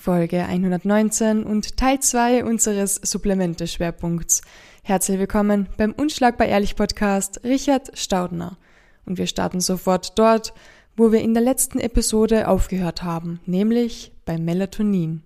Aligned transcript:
Folge 0.00 0.46
119 0.46 1.42
und 1.42 1.76
Teil 1.76 2.00
2 2.00 2.46
unseres 2.46 2.94
Supplemente-Schwerpunkts. 2.94 4.40
Herzlich 4.82 5.18
willkommen 5.18 5.68
beim 5.76 5.92
Unschlagbar 5.92 6.46
Ehrlich 6.46 6.74
Podcast 6.74 7.44
Richard 7.44 7.98
Staudner. 7.98 8.56
Und 9.04 9.18
wir 9.18 9.26
starten 9.26 9.60
sofort 9.60 10.18
dort, 10.18 10.54
wo 10.96 11.12
wir 11.12 11.20
in 11.20 11.34
der 11.34 11.42
letzten 11.42 11.78
Episode 11.80 12.48
aufgehört 12.48 13.02
haben, 13.02 13.40
nämlich 13.44 14.10
beim 14.24 14.42
Melatonin. 14.42 15.22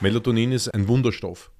Melatonin 0.00 0.52
ist 0.52 0.68
ein 0.68 0.88
Wunderstoff. 0.88 1.50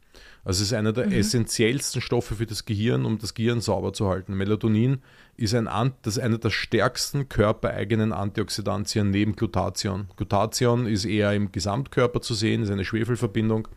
Also 0.51 0.65
es 0.65 0.73
ist 0.73 0.77
einer 0.77 0.93
der 0.93 1.07
mhm. 1.07 1.13
essentiellsten 1.13 2.03
Stoffe 2.03 2.35
für 2.35 2.45
das 2.45 2.65
Gehirn, 2.65 3.05
um 3.05 3.19
das 3.19 3.35
Gehirn 3.35 3.61
sauber 3.61 3.93
zu 3.93 4.09
halten. 4.09 4.35
Melatonin 4.35 5.01
ist, 5.37 5.55
ein, 5.55 5.93
das 6.03 6.17
ist 6.17 6.23
einer 6.25 6.39
der 6.39 6.51
stärksten 6.51 7.29
körpereigenen 7.29 8.13
Antioxidantien 8.13 9.11
neben 9.11 9.37
Glutathion. 9.37 10.09
Glutathion 10.17 10.89
ist 10.89 11.05
eher 11.05 11.33
im 11.35 11.53
Gesamtkörper 11.53 12.21
zu 12.21 12.35
sehen, 12.35 12.65
ist 12.65 12.71
eine 12.73 12.85
Schwefelverbindung 12.85 13.69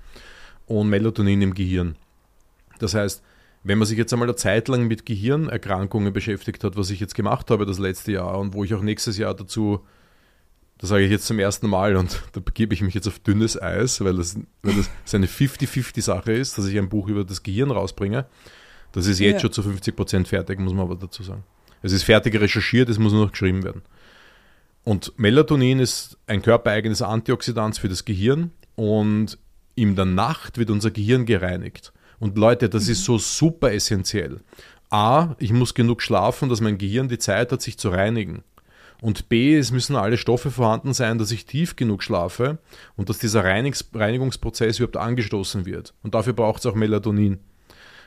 und 0.65 0.89
Melatonin 0.89 1.43
im 1.43 1.53
Gehirn. 1.53 1.95
Das 2.79 2.95
heißt, 2.95 3.21
wenn 3.63 3.77
man 3.77 3.87
sich 3.87 3.99
jetzt 3.99 4.11
einmal 4.11 4.27
eine 4.27 4.35
Zeit 4.35 4.67
lang 4.67 4.87
mit 4.87 5.05
Gehirnerkrankungen 5.05 6.11
beschäftigt 6.11 6.63
hat, 6.63 6.75
was 6.75 6.89
ich 6.89 6.99
jetzt 6.99 7.13
gemacht 7.13 7.51
habe 7.51 7.67
das 7.67 7.77
letzte 7.77 8.13
Jahr 8.13 8.39
und 8.39 8.55
wo 8.55 8.63
ich 8.63 8.73
auch 8.73 8.81
nächstes 8.81 9.19
Jahr 9.19 9.35
dazu 9.35 9.85
das 10.83 10.89
sage 10.89 11.05
ich 11.05 11.11
jetzt 11.11 11.27
zum 11.27 11.39
ersten 11.39 11.69
Mal 11.69 11.95
und 11.95 12.21
da 12.33 12.41
begebe 12.41 12.73
ich 12.73 12.81
mich 12.81 12.93
jetzt 12.93 13.07
auf 13.07 13.17
dünnes 13.17 13.57
Eis, 13.61 14.03
weil 14.03 14.17
das, 14.17 14.37
weil 14.63 14.75
das 14.75 15.15
eine 15.15 15.27
50-50-Sache 15.27 16.33
ist, 16.33 16.57
dass 16.57 16.65
ich 16.65 16.77
ein 16.77 16.89
Buch 16.89 17.07
über 17.07 17.23
das 17.23 17.41
Gehirn 17.41 17.71
rausbringe. 17.71 18.25
Das 18.91 19.07
ist 19.07 19.19
jetzt 19.19 19.35
ja. 19.35 19.39
schon 19.39 19.53
zu 19.53 19.63
50 19.63 19.95
Prozent 19.95 20.27
fertig, 20.27 20.59
muss 20.59 20.73
man 20.73 20.81
aber 20.87 20.97
dazu 20.97 21.23
sagen. 21.23 21.45
Es 21.83 21.93
ist 21.93 22.03
fertig 22.03 22.37
recherchiert, 22.37 22.89
es 22.89 22.99
muss 22.99 23.13
nur 23.13 23.23
noch 23.23 23.31
geschrieben 23.31 23.63
werden. 23.63 23.83
Und 24.83 25.17
Melatonin 25.17 25.79
ist 25.79 26.17
ein 26.27 26.41
körpereigenes 26.41 27.01
Antioxidant 27.01 27.77
für 27.77 27.87
das 27.87 28.03
Gehirn 28.03 28.51
und 28.75 29.37
in 29.75 29.95
der 29.95 30.03
Nacht 30.03 30.57
wird 30.57 30.69
unser 30.69 30.91
Gehirn 30.91 31.25
gereinigt. 31.25 31.93
Und 32.19 32.37
Leute, 32.37 32.67
das 32.67 32.89
ist 32.89 33.05
so 33.05 33.17
super 33.17 33.71
essentiell. 33.71 34.41
A, 34.89 35.33
ich 35.39 35.53
muss 35.53 35.75
genug 35.75 36.01
schlafen, 36.01 36.49
dass 36.49 36.59
mein 36.59 36.77
Gehirn 36.77 37.07
die 37.07 37.19
Zeit 37.19 37.53
hat, 37.53 37.61
sich 37.61 37.77
zu 37.77 37.87
reinigen. 37.87 38.43
Und 39.03 39.27
B, 39.27 39.57
es 39.57 39.73
müssen 39.73 39.97
alle 39.97 40.15
Stoffe 40.15 40.49
vorhanden 40.49 40.93
sein, 40.93 41.17
dass 41.17 41.29
ich 41.31 41.45
tief 41.45 41.75
genug 41.75 42.03
schlafe 42.03 42.59
und 42.95 43.09
dass 43.09 43.17
dieser 43.17 43.43
Reinigs 43.43 43.89
Reinigungsprozess 43.93 44.79
überhaupt 44.79 44.95
angestoßen 44.95 45.65
wird. 45.65 45.93
Und 46.03 46.15
dafür 46.15 46.31
braucht 46.31 46.61
es 46.61 46.65
auch 46.67 46.73
Melatonin. 46.73 47.39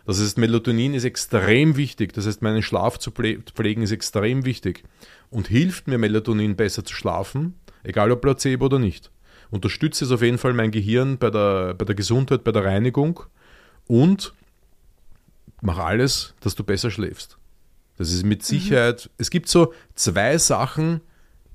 Das 0.06 0.18
heißt, 0.18 0.38
Melatonin 0.38 0.94
ist 0.94 1.04
extrem 1.04 1.76
wichtig. 1.76 2.14
Das 2.14 2.26
heißt, 2.26 2.40
meinen 2.40 2.62
Schlaf 2.62 2.98
zu 2.98 3.10
pflegen 3.10 3.82
ist 3.82 3.90
extrem 3.90 4.46
wichtig. 4.46 4.84
Und 5.28 5.48
hilft 5.48 5.86
mir 5.86 5.98
Melatonin 5.98 6.56
besser 6.56 6.82
zu 6.82 6.94
schlafen, 6.94 7.56
egal 7.82 8.10
ob 8.10 8.22
Placebo 8.22 8.64
oder 8.64 8.78
nicht. 8.78 9.10
Unterstützt 9.50 10.00
es 10.00 10.10
auf 10.10 10.22
jeden 10.22 10.38
Fall 10.38 10.54
mein 10.54 10.70
Gehirn 10.70 11.18
bei 11.18 11.28
der, 11.28 11.74
bei 11.74 11.84
der 11.84 11.94
Gesundheit, 11.94 12.42
bei 12.42 12.52
der 12.52 12.64
Reinigung 12.64 13.20
und 13.86 14.32
mach 15.60 15.76
alles, 15.76 16.32
dass 16.40 16.54
du 16.54 16.64
besser 16.64 16.90
schläfst. 16.90 17.36
Das 17.96 18.12
ist 18.12 18.24
mit 18.24 18.44
Sicherheit, 18.44 19.06
mhm. 19.06 19.14
es 19.18 19.30
gibt 19.30 19.48
so 19.48 19.72
zwei 19.94 20.38
Sachen, 20.38 21.00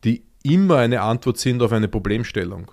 die 0.03 0.23
immer 0.43 0.77
eine 0.77 1.01
Antwort 1.01 1.37
sind 1.37 1.61
auf 1.61 1.71
eine 1.71 1.87
Problemstellung. 1.87 2.71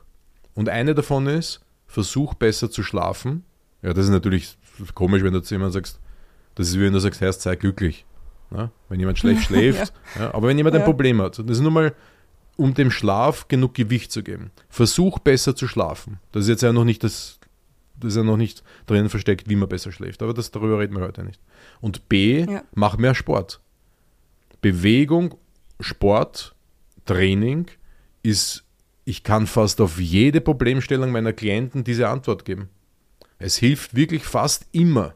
Und 0.54 0.68
eine 0.68 0.94
davon 0.94 1.26
ist, 1.26 1.60
versuch 1.86 2.34
besser 2.34 2.70
zu 2.70 2.82
schlafen. 2.82 3.44
Ja, 3.82 3.92
das 3.92 4.06
ist 4.06 4.10
natürlich 4.10 4.56
komisch, 4.94 5.22
wenn 5.22 5.32
du 5.32 5.42
zu 5.42 5.54
jemandem 5.54 5.74
sagst, 5.74 6.00
das 6.54 6.68
ist 6.68 6.76
wie 6.78 6.82
wenn 6.82 6.92
du 6.92 6.98
sagst, 6.98 7.20
Herr, 7.20 7.32
sei 7.32 7.56
glücklich. 7.56 8.04
Ja, 8.50 8.70
wenn 8.88 8.98
jemand 8.98 9.18
schlecht 9.18 9.42
schläft. 9.44 9.92
ja. 10.16 10.22
Ja, 10.22 10.34
aber 10.34 10.48
wenn 10.48 10.56
jemand 10.56 10.74
ein 10.76 10.84
Problem 10.84 11.20
hat, 11.20 11.38
das 11.38 11.46
ist 11.46 11.60
nur 11.60 11.70
mal, 11.70 11.94
um 12.56 12.74
dem 12.74 12.90
Schlaf 12.90 13.46
genug 13.46 13.74
Gewicht 13.74 14.10
zu 14.10 14.22
geben. 14.22 14.50
Versuch 14.68 15.20
besser 15.20 15.54
zu 15.54 15.68
schlafen. 15.68 16.18
Das 16.32 16.44
ist 16.44 16.48
jetzt 16.48 16.62
ja 16.62 16.72
noch 16.72 16.84
nicht 16.84 17.04
das, 17.04 17.37
das 17.37 17.37
ist 18.04 18.16
ja 18.16 18.22
noch 18.22 18.36
nicht 18.36 18.62
drin 18.86 19.08
versteckt, 19.08 19.48
wie 19.48 19.56
man 19.56 19.68
besser 19.68 19.92
schläft. 19.92 20.22
Aber 20.22 20.34
das, 20.34 20.50
darüber 20.50 20.78
reden 20.78 20.96
wir 20.96 21.02
heute 21.02 21.24
nicht. 21.24 21.40
Und 21.80 22.08
B, 22.08 22.44
ja. 22.44 22.62
mach 22.74 22.96
mehr 22.96 23.14
Sport. 23.14 23.60
Bewegung, 24.60 25.34
Sport, 25.80 26.54
Training 27.04 27.66
ist, 28.22 28.64
ich 29.04 29.22
kann 29.22 29.46
fast 29.46 29.80
auf 29.80 29.98
jede 29.98 30.40
Problemstellung 30.40 31.12
meiner 31.12 31.32
Klienten 31.32 31.84
diese 31.84 32.08
Antwort 32.08 32.44
geben. 32.44 32.68
Es 33.38 33.56
hilft 33.56 33.94
wirklich 33.94 34.24
fast 34.24 34.66
immer. 34.72 35.14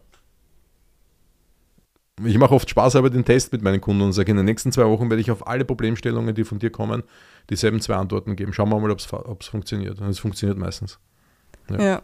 Ich 2.24 2.38
mache 2.38 2.54
oft 2.54 2.68
Spaß 2.68 2.96
aber 2.96 3.10
den 3.10 3.24
Test 3.24 3.52
mit 3.52 3.62
meinen 3.62 3.80
Kunden 3.80 4.02
und 4.02 4.12
sage, 4.12 4.30
in 4.30 4.36
den 4.36 4.46
nächsten 4.46 4.70
zwei 4.70 4.84
Wochen 4.84 5.10
werde 5.10 5.20
ich 5.20 5.30
auf 5.30 5.46
alle 5.46 5.64
Problemstellungen, 5.64 6.34
die 6.34 6.44
von 6.44 6.58
dir 6.58 6.70
kommen, 6.70 7.02
dieselben 7.50 7.80
zwei 7.80 7.96
Antworten 7.96 8.36
geben. 8.36 8.52
Schauen 8.52 8.68
wir 8.68 8.78
mal, 8.78 8.90
ob 8.90 9.40
es 9.40 9.46
funktioniert. 9.46 10.00
Und 10.00 10.08
es 10.08 10.18
funktioniert 10.18 10.58
meistens. 10.58 10.98
Ja. 11.70 11.82
ja. 11.82 12.02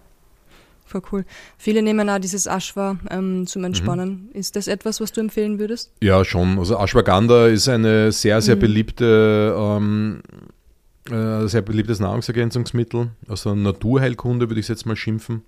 Voll 0.88 1.02
cool. 1.12 1.24
Viele 1.58 1.82
nehmen 1.82 2.08
auch 2.08 2.18
dieses 2.18 2.46
Ashwa 2.46 2.96
ähm, 3.10 3.46
zum 3.46 3.62
Entspannen. 3.64 4.30
Mhm. 4.32 4.38
Ist 4.38 4.56
das 4.56 4.68
etwas, 4.68 5.02
was 5.02 5.12
du 5.12 5.20
empfehlen 5.20 5.58
würdest? 5.58 5.92
Ja, 6.02 6.24
schon. 6.24 6.58
Also 6.58 6.78
Ashwagandha 6.78 7.48
ist 7.48 7.68
eine 7.68 8.10
sehr, 8.10 8.40
sehr 8.40 8.56
mhm. 8.56 8.60
beliebte, 8.60 9.54
ähm, 9.54 10.22
äh, 11.10 11.46
sehr 11.46 11.60
beliebtes 11.60 12.00
Nahrungsergänzungsmittel. 12.00 13.08
Also 13.28 13.54
Naturheilkunde 13.54 14.48
würde 14.48 14.60
ich 14.60 14.64
es 14.64 14.68
jetzt 14.68 14.86
mal 14.86 14.96
schimpfen. 14.96 15.42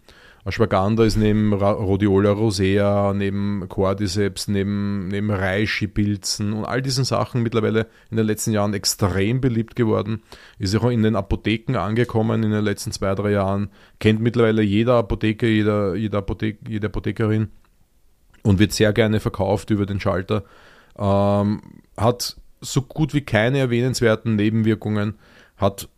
Ashwagandha 0.44 1.04
ist 1.04 1.16
neben 1.16 1.52
Rhodiola 1.52 2.30
rosea, 2.30 3.12
neben 3.12 3.68
Cordyceps, 3.68 4.48
neben, 4.48 5.08
neben 5.08 5.30
Reishi-Pilzen 5.30 6.54
und 6.54 6.64
all 6.64 6.80
diesen 6.80 7.04
Sachen 7.04 7.42
mittlerweile 7.42 7.88
in 8.10 8.16
den 8.16 8.26
letzten 8.26 8.52
Jahren 8.52 8.72
extrem 8.72 9.42
beliebt 9.42 9.76
geworden. 9.76 10.22
Ist 10.58 10.74
auch 10.76 10.88
in 10.88 11.02
den 11.02 11.14
Apotheken 11.14 11.76
angekommen 11.76 12.42
in 12.42 12.52
den 12.52 12.64
letzten 12.64 12.90
zwei, 12.92 13.14
drei 13.14 13.32
Jahren. 13.32 13.68
Kennt 13.98 14.20
mittlerweile 14.20 14.62
jeder 14.62 14.94
Apotheker, 14.94 15.46
jeder, 15.46 15.94
jeder 15.94 16.18
Apothek, 16.18 16.58
jede 16.66 16.86
Apothekerin 16.86 17.50
und 18.42 18.58
wird 18.58 18.72
sehr 18.72 18.94
gerne 18.94 19.20
verkauft 19.20 19.68
über 19.70 19.84
den 19.84 20.00
Schalter. 20.00 20.44
Ähm, 20.98 21.60
hat 21.98 22.36
so 22.62 22.82
gut 22.82 23.12
wie 23.12 23.22
keine 23.22 23.58
erwähnenswerten 23.58 24.36
Nebenwirkungen, 24.36 25.18
hat 25.56 25.88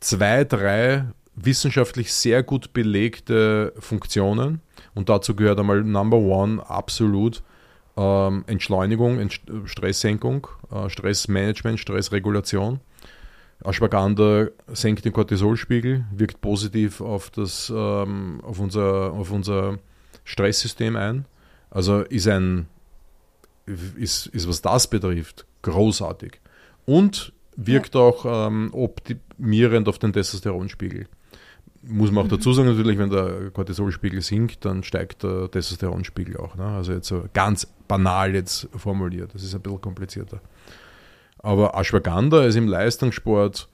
zwei, 0.00 0.44
drei 0.44 1.06
wissenschaftlich 1.36 2.12
sehr 2.12 2.42
gut 2.42 2.72
belegte 2.72 3.72
Funktionen. 3.78 4.60
Und 4.94 5.08
dazu 5.08 5.36
gehört 5.36 5.60
einmal 5.60 5.84
Number 5.84 6.16
One 6.16 6.68
absolut 6.68 7.42
ähm, 7.96 8.44
Entschleunigung, 8.46 9.20
Ent 9.20 9.40
Stresssenkung, 9.66 10.48
äh, 10.72 10.88
Stressmanagement, 10.88 11.78
Stressregulation. 11.78 12.80
Ashwagandha 13.64 14.48
senkt 14.68 15.04
den 15.04 15.12
Cortisolspiegel, 15.12 16.04
wirkt 16.12 16.40
positiv 16.40 17.00
auf, 17.00 17.30
das, 17.30 17.72
ähm, 17.74 18.40
auf, 18.42 18.58
unser, 18.58 19.12
auf 19.12 19.30
unser 19.30 19.78
Stresssystem 20.24 20.96
ein. 20.96 21.26
Also 21.70 22.00
ist 22.00 22.28
ein, 22.28 22.68
ist, 23.96 24.26
ist 24.26 24.48
was 24.48 24.62
das 24.62 24.88
betrifft, 24.88 25.46
großartig. 25.62 26.40
Und 26.84 27.32
wirkt 27.56 27.94
ja. 27.94 28.02
auch 28.02 28.48
ähm, 28.48 28.70
optimierend 28.72 29.88
auf 29.88 29.98
den 29.98 30.12
Testosteronspiegel 30.12 31.06
muss 31.88 32.10
man 32.10 32.24
auch 32.24 32.28
dazu 32.28 32.52
sagen, 32.52 32.68
natürlich, 32.68 32.98
wenn 32.98 33.10
der 33.10 33.50
Cortisolspiegel 33.50 34.20
sinkt, 34.20 34.64
dann 34.64 34.82
steigt 34.82 35.22
der 35.22 35.50
Testosteronspiegel 35.50 36.36
auch. 36.36 36.56
Ne? 36.56 36.64
Also 36.64 36.92
jetzt 36.92 37.08
so 37.08 37.24
ganz 37.32 37.66
banal 37.86 38.34
jetzt 38.34 38.68
formuliert. 38.76 39.34
Das 39.34 39.42
ist 39.42 39.54
ein 39.54 39.62
bisschen 39.62 39.80
komplizierter. 39.80 40.40
Aber 41.38 41.74
Ashwagandha 41.74 42.44
ist 42.44 42.56
im 42.56 42.66
Leistungssport 42.66 43.68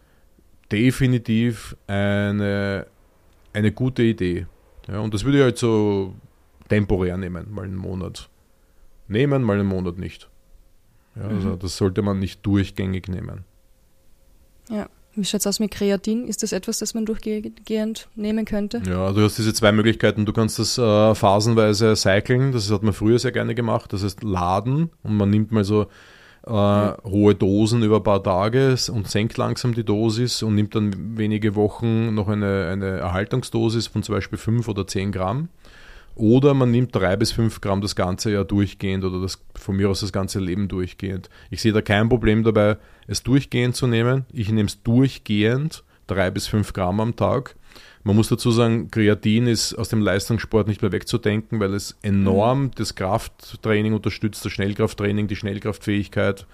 definitiv 0.70 1.76
eine, 1.86 2.86
eine 3.52 3.72
gute 3.72 4.02
Idee. 4.02 4.46
Ja, 4.88 5.00
und 5.00 5.14
das 5.14 5.24
würde 5.24 5.38
ich 5.38 5.44
halt 5.44 5.58
so 5.58 6.14
temporär 6.68 7.16
nehmen, 7.16 7.52
mal 7.52 7.64
einen 7.64 7.76
Monat. 7.76 8.28
Nehmen, 9.08 9.42
mal 9.42 9.58
einen 9.58 9.68
Monat 9.68 9.98
nicht. 9.98 10.28
Ja, 11.16 11.22
also 11.22 11.50
mhm. 11.50 11.58
das 11.58 11.76
sollte 11.76 12.02
man 12.02 12.18
nicht 12.18 12.44
durchgängig 12.44 13.08
nehmen. 13.08 13.44
Ja. 14.68 14.88
Wie 15.14 15.24
schaut 15.24 15.40
es 15.40 15.46
aus 15.46 15.60
mit 15.60 15.70
Kreatin? 15.70 16.26
Ist 16.26 16.42
das 16.42 16.52
etwas, 16.52 16.78
das 16.78 16.94
man 16.94 17.04
durchgehend 17.04 18.08
nehmen 18.14 18.44
könnte? 18.44 18.82
Ja, 18.86 19.12
du 19.12 19.22
hast 19.22 19.36
diese 19.36 19.52
zwei 19.52 19.72
Möglichkeiten. 19.72 20.24
Du 20.24 20.32
kannst 20.32 20.58
das 20.58 20.78
äh, 20.78 21.14
phasenweise 21.14 21.94
cyclen, 21.96 22.52
das 22.52 22.70
hat 22.70 22.82
man 22.82 22.92
früher 22.92 23.18
sehr 23.18 23.32
gerne 23.32 23.54
gemacht. 23.54 23.92
Das 23.92 24.02
heißt 24.02 24.22
laden 24.22 24.90
und 25.02 25.16
man 25.16 25.28
nimmt 25.28 25.52
mal 25.52 25.64
so 25.64 25.82
äh, 26.46 26.52
ja. 26.52 26.96
hohe 27.04 27.34
Dosen 27.34 27.82
über 27.82 27.96
ein 27.96 28.02
paar 28.02 28.22
Tage 28.22 28.74
und 28.92 29.08
senkt 29.08 29.36
langsam 29.36 29.74
die 29.74 29.84
Dosis 29.84 30.42
und 30.42 30.54
nimmt 30.54 30.74
dann 30.74 31.18
wenige 31.18 31.54
Wochen 31.54 32.14
noch 32.14 32.28
eine, 32.28 32.68
eine 32.68 32.98
Erhaltungsdosis 32.98 33.88
von 33.88 34.02
zum 34.02 34.14
Beispiel 34.14 34.38
5 34.38 34.66
oder 34.68 34.86
10 34.86 35.12
Gramm. 35.12 35.48
Oder 36.14 36.54
man 36.54 36.70
nimmt 36.70 36.94
drei 36.94 37.16
bis 37.16 37.32
fünf 37.32 37.60
Gramm 37.60 37.80
das 37.80 37.96
ganze 37.96 38.32
Jahr 38.32 38.44
durchgehend 38.44 39.04
oder 39.04 39.20
das, 39.20 39.42
von 39.54 39.76
mir 39.76 39.88
aus 39.88 40.00
das 40.00 40.12
ganze 40.12 40.40
Leben 40.40 40.68
durchgehend. 40.68 41.30
Ich 41.50 41.62
sehe 41.62 41.72
da 41.72 41.80
kein 41.80 42.08
Problem 42.08 42.42
dabei, 42.44 42.76
es 43.06 43.22
durchgehend 43.22 43.76
zu 43.76 43.86
nehmen. 43.86 44.26
Ich 44.32 44.50
nehme 44.50 44.68
es 44.68 44.82
durchgehend, 44.82 45.84
drei 46.06 46.30
bis 46.30 46.46
fünf 46.46 46.72
Gramm 46.72 47.00
am 47.00 47.16
Tag. 47.16 47.56
Man 48.04 48.16
muss 48.16 48.28
dazu 48.28 48.50
sagen, 48.50 48.90
Kreatin 48.90 49.46
ist 49.46 49.74
aus 49.74 49.88
dem 49.88 50.02
Leistungssport 50.02 50.66
nicht 50.66 50.82
mehr 50.82 50.90
wegzudenken, 50.90 51.60
weil 51.60 51.72
es 51.72 51.96
enorm 52.02 52.64
mhm. 52.64 52.70
das 52.74 52.96
Krafttraining 52.96 53.94
unterstützt, 53.94 54.44
das 54.44 54.52
Schnellkrafttraining, 54.52 55.28
die 55.28 55.36
Schnellkraftfähigkeit, 55.36 56.46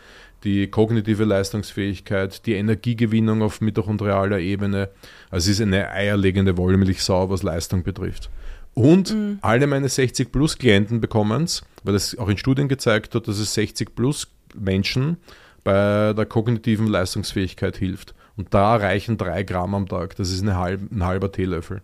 die 0.45 0.67
kognitive 0.67 1.25
Leistungsfähigkeit, 1.25 2.45
die 2.45 2.53
Energiegewinnung 2.53 3.43
auf 3.43 3.63
mitochondrialer 3.63 4.39
Ebene. 4.39 4.91
Also 5.31 5.51
es 5.51 5.59
ist 5.59 5.63
eine 5.63 5.91
eierlegende 5.91 6.59
Wollmilchsau, 6.59 7.31
was 7.31 7.43
Leistung 7.43 7.83
betrifft. 7.83 8.29
Und 8.75 9.15
mhm. 9.15 9.38
alle 9.41 9.67
meine 9.67 9.88
60-Plus-Klienten 9.88 11.00
bekommen 11.00 11.44
es, 11.44 11.62
weil 11.82 11.94
es 11.94 12.17
auch 12.19 12.29
in 12.29 12.38
Studien 12.38 12.69
gezeigt 12.69 13.15
hat, 13.15 13.26
dass 13.26 13.38
es 13.38 13.56
60-Plus-Menschen 13.56 15.17
bei 15.65 16.12
der 16.12 16.26
kognitiven 16.26 16.87
Leistungsfähigkeit 16.87 17.76
hilft. 17.76 18.15
Und 18.37 18.55
da 18.55 18.76
reichen 18.76 19.19
drei 19.19 19.43
Gramm 19.43 19.75
am 19.75 19.88
Tag. 19.88 20.15
Das 20.17 20.31
ist 20.31 20.44
halb, 20.47 20.93
ein 20.93 21.05
halber 21.05 21.32
Teelöffel. 21.32 21.82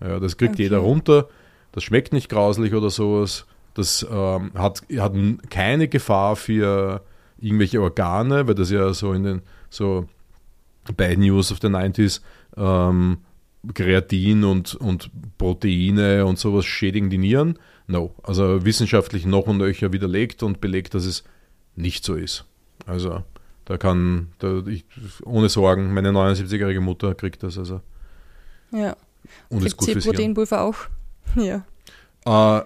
Ja, 0.00 0.18
das 0.18 0.38
kriegt 0.38 0.54
okay. 0.54 0.62
jeder 0.62 0.78
runter. 0.78 1.28
Das 1.72 1.84
schmeckt 1.84 2.12
nicht 2.12 2.30
grauslich 2.30 2.74
oder 2.74 2.90
sowas. 2.90 3.44
Das 3.74 4.06
ähm, 4.10 4.52
hat, 4.54 4.82
hat 4.96 5.12
keine 5.50 5.88
Gefahr 5.88 6.36
für 6.36 7.02
irgendwelche 7.38 7.80
Organe, 7.80 8.48
weil 8.48 8.54
das 8.54 8.70
ja 8.70 8.92
so 8.92 9.12
in 9.12 9.24
den 9.24 9.42
so 9.68 10.08
Bad 10.96 11.18
News 11.18 11.52
of 11.52 11.58
the 11.60 11.68
90s 11.68 12.20
ähm, 12.56 13.18
Kreatin 13.74 14.44
und, 14.44 14.74
und 14.74 15.10
Proteine 15.38 16.26
und 16.26 16.38
sowas 16.38 16.64
schädigen 16.64 17.10
die 17.10 17.18
Nieren. 17.18 17.58
No. 17.86 18.14
Also 18.22 18.64
wissenschaftlich 18.64 19.26
noch 19.26 19.46
und 19.46 19.58
nöcher 19.58 19.92
widerlegt 19.92 20.42
und 20.42 20.60
belegt, 20.60 20.94
dass 20.94 21.04
es 21.04 21.24
nicht 21.76 22.04
so 22.04 22.14
ist. 22.14 22.44
Also 22.86 23.22
da 23.64 23.76
kann, 23.76 24.32
da, 24.38 24.62
ich, 24.66 24.84
ohne 25.24 25.48
Sorgen, 25.48 25.92
meine 25.92 26.10
79-jährige 26.10 26.80
Mutter 26.80 27.14
kriegt 27.14 27.42
das. 27.42 27.58
Also. 27.58 27.80
Ja. 28.72 28.96
Und 29.48 29.64
ist 29.64 29.76
gut 29.76 29.90
für 29.90 30.00
Proteinpulver 30.00 30.62
auch. 30.62 30.76
Ja. 31.36 31.64
Äh, 32.24 32.64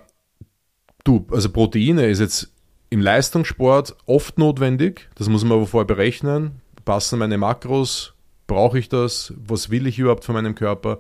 du, 1.05 1.27
also 1.31 1.51
Proteine 1.51 2.07
ist 2.07 2.21
jetzt 2.21 2.51
im 2.89 3.03
Leistungssport 3.03 3.95
oft 4.07 4.39
notwendig. 4.39 5.11
Das 5.17 5.29
muss 5.29 5.45
man 5.45 5.59
aber 5.59 5.67
vorher 5.67 5.87
berechnen. 5.87 6.63
Passen 6.87 7.19
meine 7.19 7.37
Makros? 7.37 8.14
Brauche 8.47 8.79
ich 8.79 8.89
das? 8.89 9.33
Was 9.37 9.71
will 9.71 9.87
ich 9.87 9.99
überhaupt 9.99 10.25
von 10.25 10.35
meinem 10.35 10.55
Körper? 10.55 10.99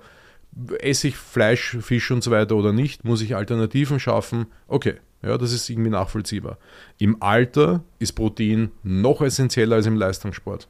Esse 0.78 1.08
ich 1.08 1.16
Fleisch, 1.16 1.76
Fisch 1.80 2.10
und 2.10 2.22
so 2.22 2.30
weiter 2.30 2.56
oder 2.56 2.72
nicht? 2.72 3.04
Muss 3.04 3.20
ich 3.20 3.36
Alternativen 3.36 3.98
schaffen? 4.00 4.46
Okay, 4.68 4.94
ja, 5.22 5.38
das 5.38 5.52
ist 5.52 5.68
irgendwie 5.68 5.90
nachvollziehbar. 5.90 6.58
Im 6.98 7.22
Alter 7.22 7.82
ist 7.98 8.12
Protein 8.12 8.70
noch 8.82 9.20
essentieller 9.22 9.76
als 9.76 9.86
im 9.86 9.96
Leistungssport. 9.96 10.68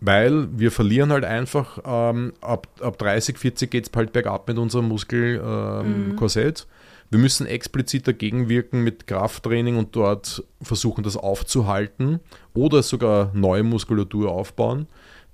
Weil 0.00 0.48
wir 0.58 0.72
verlieren 0.72 1.12
halt 1.12 1.24
einfach, 1.24 1.78
ähm, 1.84 2.32
ab, 2.40 2.66
ab 2.80 2.98
30, 2.98 3.38
40 3.38 3.70
geht 3.70 3.84
es 3.84 3.90
bald 3.90 4.12
bergab 4.12 4.48
mit 4.48 4.58
unserem 4.58 4.88
Muskelkorsett. 4.88 6.60
Ähm, 6.60 6.66
mhm. 6.66 7.12
Wir 7.12 7.18
müssen 7.20 7.46
explizit 7.46 8.08
dagegen 8.08 8.48
wirken 8.48 8.82
mit 8.82 9.06
Krafttraining 9.06 9.76
und 9.76 9.94
dort 9.94 10.42
versuchen, 10.62 11.04
das 11.04 11.16
aufzuhalten 11.16 12.20
oder 12.54 12.82
sogar 12.82 13.30
neue 13.34 13.62
Muskulatur 13.62 14.32
aufbauen. 14.32 14.86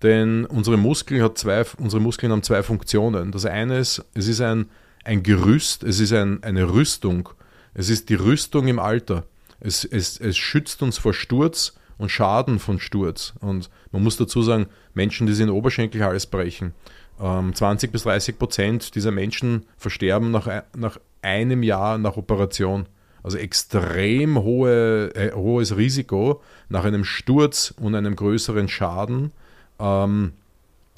Denn 0.02 0.44
unsere 0.46 0.76
Muskeln, 0.76 1.22
hat 1.22 1.38
zwei, 1.38 1.64
unsere 1.78 2.00
Muskeln 2.00 2.32
haben 2.32 2.42
zwei 2.42 2.62
Funktionen. 2.62 3.32
Das 3.32 3.44
eine 3.44 3.78
ist, 3.78 4.04
es 4.14 4.28
ist 4.28 4.40
ein, 4.40 4.66
ein 5.04 5.22
Gerüst, 5.22 5.82
es 5.82 5.98
ist 6.00 6.12
ein, 6.12 6.42
eine 6.42 6.72
Rüstung 6.72 7.30
es 7.78 7.90
ist 7.90 8.08
die 8.08 8.16
Rüstung 8.16 8.66
im 8.66 8.80
Alter. 8.80 9.22
Es, 9.60 9.84
es, 9.84 10.18
es 10.18 10.36
schützt 10.36 10.82
uns 10.82 10.98
vor 10.98 11.14
Sturz 11.14 11.74
und 11.96 12.10
Schaden 12.10 12.58
von 12.58 12.80
Sturz. 12.80 13.34
Und 13.40 13.70
man 13.92 14.02
muss 14.02 14.16
dazu 14.16 14.42
sagen, 14.42 14.66
Menschen, 14.94 15.28
die 15.28 15.32
sich 15.32 15.44
in 15.44 15.50
Oberschenkelhals 15.50 16.26
brechen, 16.26 16.74
ähm, 17.20 17.54
20 17.54 17.92
bis 17.92 18.02
30 18.02 18.36
Prozent 18.36 18.94
dieser 18.96 19.12
Menschen 19.12 19.66
versterben 19.76 20.32
nach, 20.32 20.64
nach 20.76 20.98
einem 21.22 21.62
Jahr 21.62 21.98
nach 21.98 22.16
Operation. 22.16 22.86
Also 23.22 23.38
extrem 23.38 24.38
hohe, 24.38 25.14
äh, 25.14 25.32
hohes 25.32 25.76
Risiko 25.76 26.42
nach 26.68 26.84
einem 26.84 27.04
Sturz 27.04 27.74
und 27.80 27.94
einem 27.94 28.16
größeren 28.16 28.68
Schaden, 28.68 29.30
ähm, 29.78 30.32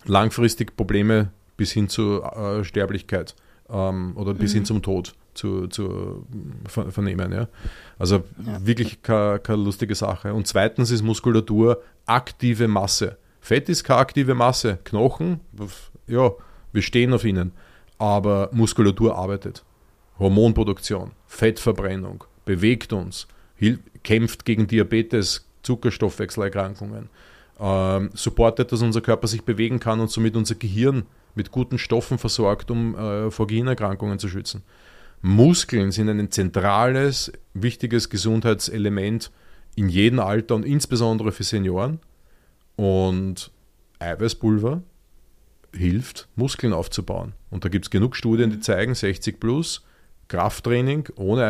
langfristig 0.04 0.76
Probleme 0.76 1.30
bis 1.56 1.72
hin 1.72 1.88
zur 1.88 2.36
äh, 2.36 2.64
Sterblichkeit 2.64 3.34
ähm, 3.68 4.12
oder 4.16 4.34
bis 4.34 4.52
mhm. 4.52 4.58
hin 4.58 4.64
zum 4.64 4.82
Tod 4.82 5.14
zu, 5.34 5.68
zu 5.68 6.26
vernehmen. 6.66 7.32
Ja. 7.32 7.48
Also 7.98 8.24
ja. 8.44 8.66
wirklich 8.66 9.02
keine, 9.02 9.38
keine 9.38 9.62
lustige 9.62 9.94
Sache. 9.94 10.34
Und 10.34 10.46
zweitens 10.46 10.90
ist 10.90 11.02
Muskulatur 11.02 11.82
aktive 12.06 12.68
Masse. 12.68 13.16
Fett 13.40 13.68
ist 13.68 13.84
keine 13.84 14.00
aktive 14.00 14.34
Masse. 14.34 14.78
Knochen, 14.84 15.40
ja, 16.06 16.32
wir 16.72 16.82
stehen 16.82 17.12
auf 17.12 17.24
ihnen. 17.24 17.52
Aber 17.98 18.48
Muskulatur 18.52 19.16
arbeitet. 19.16 19.64
Hormonproduktion, 20.18 21.12
Fettverbrennung, 21.26 22.24
bewegt 22.44 22.92
uns, 22.92 23.26
kämpft 24.04 24.44
gegen 24.44 24.66
Diabetes, 24.66 25.46
Zuckerstoffwechselerkrankungen, 25.62 27.08
ähm, 27.60 28.10
supportet, 28.14 28.72
dass 28.72 28.82
unser 28.82 29.00
Körper 29.00 29.28
sich 29.28 29.42
bewegen 29.42 29.80
kann 29.80 30.00
und 30.00 30.10
somit 30.10 30.36
unser 30.36 30.54
Gehirn 30.54 31.04
mit 31.34 31.50
guten 31.50 31.78
Stoffen 31.78 32.18
versorgt, 32.18 32.70
um 32.70 32.94
äh, 32.96 33.30
vor 33.30 33.46
Gehirnerkrankungen 33.46 34.18
zu 34.18 34.28
schützen. 34.28 34.62
Muskeln 35.22 35.92
sind 35.92 36.08
ein 36.08 36.30
zentrales, 36.30 37.32
wichtiges 37.52 38.08
Gesundheitselement 38.08 39.30
in 39.76 39.88
jedem 39.88 40.18
Alter 40.18 40.54
und 40.54 40.64
insbesondere 40.64 41.32
für 41.32 41.44
Senioren. 41.44 42.00
Und 42.76 43.50
Eiweißpulver 43.98 44.82
hilft, 45.74 46.28
Muskeln 46.36 46.72
aufzubauen. 46.72 47.34
Und 47.50 47.64
da 47.64 47.68
gibt 47.68 47.84
es 47.86 47.90
genug 47.90 48.16
Studien, 48.16 48.50
die 48.50 48.60
zeigen, 48.60 48.94
60 48.94 49.38
plus, 49.38 49.84
Krafttraining 50.28 51.08
ohne 51.16 51.44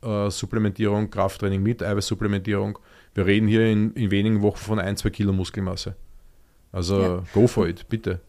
Eiweißsupplementierung, 0.00 1.10
Krafttraining 1.10 1.62
mit 1.62 1.82
Eiweißsupplementierung. 1.82 2.78
Wir 3.14 3.26
reden 3.26 3.48
hier 3.48 3.70
in, 3.70 3.92
in 3.94 4.10
wenigen 4.10 4.42
Wochen 4.42 4.58
von 4.58 4.78
1, 4.78 5.00
2 5.00 5.10
Kilo 5.10 5.32
Muskelmasse. 5.32 5.94
Also 6.72 7.00
ja. 7.00 7.22
go 7.32 7.46
for 7.46 7.68
it, 7.68 7.88
bitte. 7.88 8.20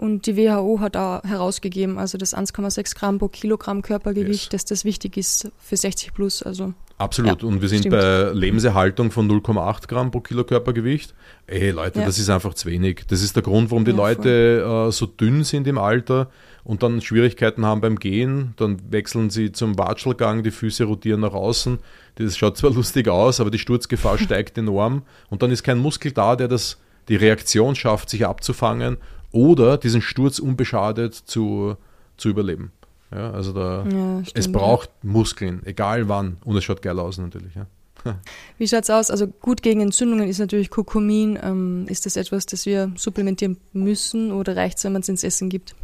Und 0.00 0.24
die 0.24 0.34
WHO 0.34 0.80
hat 0.80 0.96
auch 0.96 1.22
herausgegeben, 1.24 1.98
also 1.98 2.16
das 2.16 2.34
1,6 2.34 2.96
Gramm 2.96 3.18
pro 3.18 3.28
Kilogramm 3.28 3.82
Körpergewicht, 3.82 4.44
yes. 4.44 4.48
dass 4.48 4.64
das 4.64 4.86
wichtig 4.86 5.18
ist 5.18 5.52
für 5.58 5.76
60 5.76 6.14
plus. 6.14 6.42
Also 6.42 6.72
Absolut. 6.96 7.42
Ja, 7.42 7.48
und 7.48 7.60
wir 7.60 7.68
sind 7.68 7.80
stimmt. 7.80 7.96
bei 7.96 8.30
Lebenserhaltung 8.32 9.10
von 9.10 9.30
0,8 9.30 9.88
Gramm 9.88 10.10
pro 10.10 10.20
Kilo 10.20 10.44
Körpergewicht. 10.44 11.12
Ey, 11.46 11.72
Leute, 11.72 12.00
ja. 12.00 12.06
das 12.06 12.18
ist 12.18 12.30
einfach 12.30 12.54
zu 12.54 12.70
wenig. 12.70 13.02
Das 13.08 13.20
ist 13.20 13.36
der 13.36 13.42
Grund, 13.42 13.70
warum 13.70 13.84
die 13.84 13.90
ja, 13.90 13.96
Leute 13.98 14.86
äh, 14.88 14.90
so 14.90 15.04
dünn 15.04 15.44
sind 15.44 15.66
im 15.66 15.76
Alter 15.76 16.30
und 16.64 16.82
dann 16.82 17.02
Schwierigkeiten 17.02 17.66
haben 17.66 17.82
beim 17.82 17.96
Gehen. 17.96 18.54
Dann 18.56 18.78
wechseln 18.90 19.28
sie 19.28 19.52
zum 19.52 19.76
Watschelgang, 19.76 20.42
die 20.42 20.50
Füße 20.50 20.84
rotieren 20.84 21.20
nach 21.20 21.34
außen. 21.34 21.78
Das 22.14 22.38
schaut 22.38 22.56
zwar 22.56 22.70
lustig 22.74 23.06
aus, 23.06 23.38
aber 23.38 23.50
die 23.50 23.58
Sturzgefahr 23.58 24.16
steigt 24.18 24.56
enorm. 24.56 25.02
Und 25.28 25.42
dann 25.42 25.50
ist 25.50 25.62
kein 25.62 25.78
Muskel 25.78 26.12
da, 26.12 26.36
der 26.36 26.48
das, 26.48 26.78
die 27.08 27.16
Reaktion 27.16 27.74
schafft, 27.74 28.08
sich 28.08 28.24
abzufangen 28.24 28.96
oder 29.32 29.78
diesen 29.78 30.02
Sturz 30.02 30.38
unbeschadet 30.38 31.14
zu, 31.14 31.76
zu 32.16 32.28
überleben. 32.28 32.72
Ja, 33.12 33.32
also 33.32 33.52
da, 33.52 33.84
ja, 33.88 34.22
es 34.34 34.50
braucht. 34.50 34.90
Muskeln, 35.02 35.62
egal 35.64 36.08
wann. 36.08 36.36
Und 36.44 36.56
es 36.56 36.64
schaut 36.64 36.80
geil 36.80 36.98
aus 36.98 37.18
natürlich. 37.18 37.54
Ja. 37.54 37.66
Wie 38.58 38.68
schaut 38.68 38.84
es 38.84 38.90
aus? 38.90 39.10
Also 39.10 39.26
gut 39.26 39.62
gegen 39.62 39.80
Entzündungen 39.80 40.28
ist 40.28 40.38
natürlich 40.38 40.70
Kurkumin. 40.70 41.38
Ähm, 41.42 41.86
ist 41.88 42.06
das 42.06 42.16
etwas, 42.16 42.46
das 42.46 42.66
wir 42.66 42.92
supplementieren 42.96 43.56
müssen 43.72 44.32
oder 44.32 44.56
reicht 44.56 44.78
es, 44.78 44.84
wenn 44.84 44.92
man 44.92 45.02
es 45.02 45.08
ins 45.08 45.24
Essen 45.24 45.48
gibt? 45.48 45.74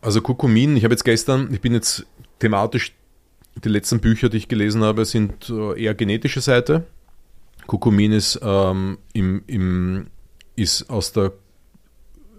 Also 0.00 0.20
Kurkumin, 0.20 0.76
ich 0.76 0.84
habe 0.84 0.94
jetzt 0.94 1.04
gestern, 1.04 1.52
ich 1.52 1.60
bin 1.60 1.74
jetzt 1.74 2.06
thematisch, 2.38 2.94
die 3.64 3.68
letzten 3.68 4.00
Bücher, 4.00 4.28
die 4.28 4.36
ich 4.36 4.48
gelesen 4.48 4.84
habe, 4.84 5.04
sind 5.04 5.50
äh, 5.50 5.82
eher 5.82 5.94
genetische 5.94 6.40
Seite. 6.40 6.84
Kurkumin 7.66 8.12
ist, 8.12 8.38
ähm, 8.42 8.98
im, 9.12 9.42
im, 9.46 10.06
ist 10.54 10.88
aus 10.90 11.12
der 11.12 11.32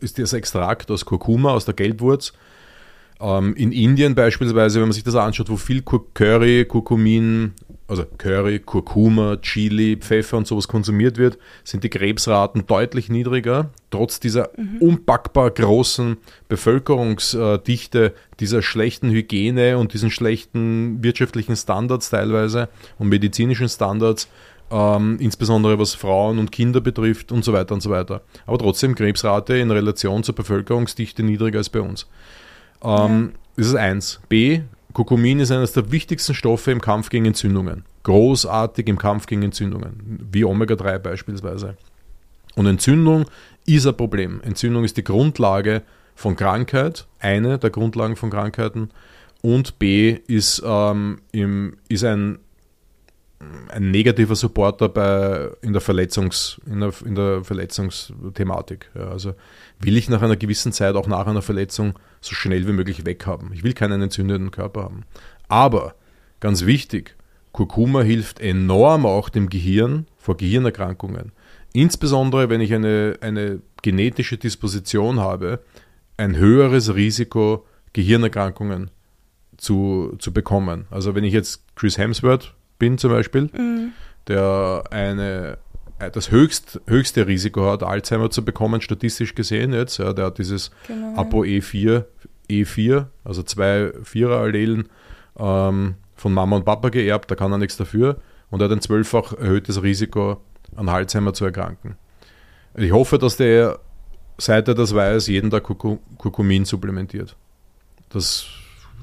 ist 0.01 0.19
das 0.19 0.33
Extrakt 0.33 0.91
aus 0.91 1.05
Kurkuma, 1.05 1.51
aus 1.51 1.65
der 1.65 1.73
Gelbwurz. 1.73 2.33
Ähm, 3.19 3.55
in 3.55 3.71
Indien 3.71 4.15
beispielsweise, 4.15 4.79
wenn 4.79 4.89
man 4.89 4.93
sich 4.93 5.03
das 5.03 5.15
anschaut, 5.15 5.49
wo 5.49 5.57
viel 5.57 5.81
Curry, 5.81 6.65
Kurkumin, 6.65 7.53
also 7.87 8.03
Curry, 8.17 8.59
Kurkuma, 8.59 9.37
Chili, 9.37 9.97
Pfeffer 9.97 10.37
und 10.37 10.45
sowas 10.45 10.67
konsumiert 10.67 11.17
wird, 11.17 11.37
sind 11.63 11.83
die 11.83 11.89
Krebsraten 11.89 12.67
deutlich 12.67 13.09
niedriger, 13.09 13.71
trotz 13.89 14.19
dieser 14.19 14.49
mhm. 14.55 14.77
unpackbar 14.79 15.49
großen 15.49 16.17
Bevölkerungsdichte, 16.47 18.13
dieser 18.39 18.61
schlechten 18.61 19.09
Hygiene 19.09 19.79
und 19.79 19.93
diesen 19.93 20.11
schlechten 20.11 21.03
wirtschaftlichen 21.03 21.55
Standards 21.55 22.11
teilweise 22.11 22.69
und 22.99 23.09
medizinischen 23.09 23.69
Standards 23.69 24.27
ähm, 24.71 25.17
insbesondere 25.19 25.79
was 25.79 25.93
Frauen 25.93 26.39
und 26.39 26.51
Kinder 26.51 26.81
betrifft 26.81 27.31
und 27.31 27.43
so 27.43 27.53
weiter 27.53 27.73
und 27.73 27.81
so 27.81 27.89
weiter. 27.89 28.21
Aber 28.45 28.57
trotzdem 28.57 28.95
Krebsrate 28.95 29.57
in 29.57 29.71
Relation 29.71 30.23
zur 30.23 30.35
Bevölkerungsdichte 30.35 31.23
niedriger 31.23 31.59
als 31.59 31.69
bei 31.69 31.81
uns. 31.81 32.07
Ähm, 32.83 33.31
ja. 33.33 33.39
Das 33.57 33.67
ist 33.67 33.75
eins. 33.75 34.19
B, 34.29 34.61
Kurkumin 34.93 35.39
ist 35.39 35.51
eines 35.51 35.73
der 35.73 35.91
wichtigsten 35.91 36.33
Stoffe 36.33 36.71
im 36.71 36.81
Kampf 36.81 37.09
gegen 37.09 37.25
Entzündungen. 37.25 37.85
Großartig 38.03 38.87
im 38.87 38.97
Kampf 38.97 39.25
gegen 39.25 39.43
Entzündungen, 39.43 40.27
wie 40.31 40.43
Omega-3 40.45 40.99
beispielsweise. 40.99 41.77
Und 42.55 42.65
Entzündung 42.65 43.25
ist 43.65 43.85
ein 43.85 43.95
Problem. 43.95 44.41
Entzündung 44.41 44.83
ist 44.83 44.97
die 44.97 45.03
Grundlage 45.03 45.83
von 46.15 46.35
Krankheit, 46.35 47.05
eine 47.19 47.59
der 47.59 47.69
Grundlagen 47.69 48.15
von 48.15 48.31
Krankheiten. 48.31 48.89
Und 49.41 49.77
B 49.77 50.17
ist, 50.27 50.63
ähm, 50.65 51.21
im, 51.31 51.77
ist 51.89 52.03
ein, 52.03 52.39
ein 53.39 53.91
negativer 53.91 54.35
Supporter 54.35 54.89
bei, 54.89 55.49
in, 55.61 55.73
der 55.73 55.81
Verletzungs, 55.81 56.59
in, 56.65 56.79
der, 56.79 56.93
in 57.05 57.15
der 57.15 57.43
Verletzungsthematik. 57.43 58.89
Ja, 58.95 59.09
also 59.09 59.35
will 59.79 59.95
ich 59.95 60.09
nach 60.09 60.21
einer 60.21 60.35
gewissen 60.35 60.71
Zeit 60.71 60.95
auch 60.95 61.07
nach 61.07 61.27
einer 61.27 61.43
Verletzung 61.43 61.93
so 62.19 62.33
schnell 62.33 62.67
wie 62.67 62.71
möglich 62.71 63.05
weghaben. 63.05 63.51
Ich 63.53 63.63
will 63.63 63.73
keinen 63.73 64.01
entzündeten 64.01 64.49
Körper 64.49 64.83
haben. 64.83 65.03
Aber 65.47 65.93
ganz 66.39 66.65
wichtig, 66.65 67.15
Kurkuma 67.51 68.01
hilft 68.01 68.39
enorm 68.39 69.05
auch 69.05 69.29
dem 69.29 69.49
Gehirn 69.49 70.07
vor 70.17 70.35
Gehirnerkrankungen. 70.37 71.31
Insbesondere 71.73 72.49
wenn 72.49 72.61
ich 72.61 72.73
eine, 72.73 73.17
eine 73.21 73.61
genetische 73.83 74.37
Disposition 74.37 75.19
habe, 75.19 75.59
ein 76.17 76.35
höheres 76.35 76.95
Risiko, 76.95 77.65
Gehirnerkrankungen 77.93 78.89
zu, 79.57 80.15
zu 80.17 80.33
bekommen. 80.33 80.85
Also 80.89 81.13
wenn 81.13 81.23
ich 81.23 81.33
jetzt 81.33 81.63
Chris 81.75 81.97
Hemsworth 81.97 82.53
bin 82.79 82.97
zum 82.97 83.11
Beispiel, 83.11 83.49
mhm. 83.53 83.93
der 84.27 84.83
eine, 84.91 85.57
äh, 85.99 86.11
das 86.11 86.31
höchst, 86.31 86.81
höchste 86.87 87.27
Risiko 87.27 87.69
hat, 87.69 87.83
Alzheimer 87.83 88.29
zu 88.29 88.43
bekommen, 88.43 88.81
statistisch 88.81 89.35
gesehen 89.35 89.73
jetzt, 89.73 89.97
ja, 89.97 90.13
der 90.13 90.25
hat 90.25 90.37
dieses 90.37 90.71
genau, 90.87 91.21
ApoE4, 91.21 92.05
E4, 92.49 93.05
also 93.23 93.43
zwei 93.43 93.91
Vierer-Allelen 94.03 94.89
ähm, 95.37 95.95
von 96.15 96.33
Mama 96.33 96.55
und 96.55 96.65
Papa 96.65 96.89
geerbt, 96.89 97.29
da 97.29 97.35
kann 97.35 97.51
er 97.51 97.57
nichts 97.57 97.77
dafür 97.77 98.17
und 98.49 98.61
er 98.61 98.65
hat 98.65 98.71
ein 98.71 98.81
zwölffach 98.81 99.33
erhöhtes 99.33 99.83
Risiko, 99.83 100.41
an 100.75 100.89
Alzheimer 100.89 101.33
zu 101.33 101.45
erkranken. 101.45 101.97
Ich 102.75 102.91
hoffe, 102.91 103.17
dass 103.17 103.37
der, 103.37 103.79
seit 104.37 104.67
er 104.67 104.75
das 104.75 104.93
weiß, 104.93 105.27
jeden 105.27 105.49
Tag 105.49 105.63
Kurkumin 105.63 106.65
supplementiert. 106.65 107.35
Das 108.09 108.45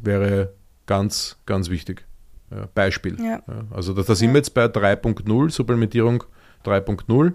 wäre 0.02 0.52
ganz, 0.87 1.37
ganz 1.47 1.71
wichtig. 1.71 2.07
Ja, 2.55 2.69
Beispiel. 2.75 3.17
Ja. 3.19 3.43
Ja, 3.47 3.65
also 3.71 3.95
da, 3.95 4.03
da 4.03 4.15
sind 4.15 4.31
wir 4.31 4.39
jetzt 4.39 4.55
bei 4.55 4.67
3.0, 4.67 5.51
Supplementierung 5.51 6.25
3.0, 6.65 7.33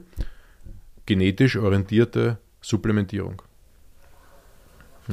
genetisch 1.05 1.57
orientierte 1.57 2.37
Supplementierung. 2.61 3.41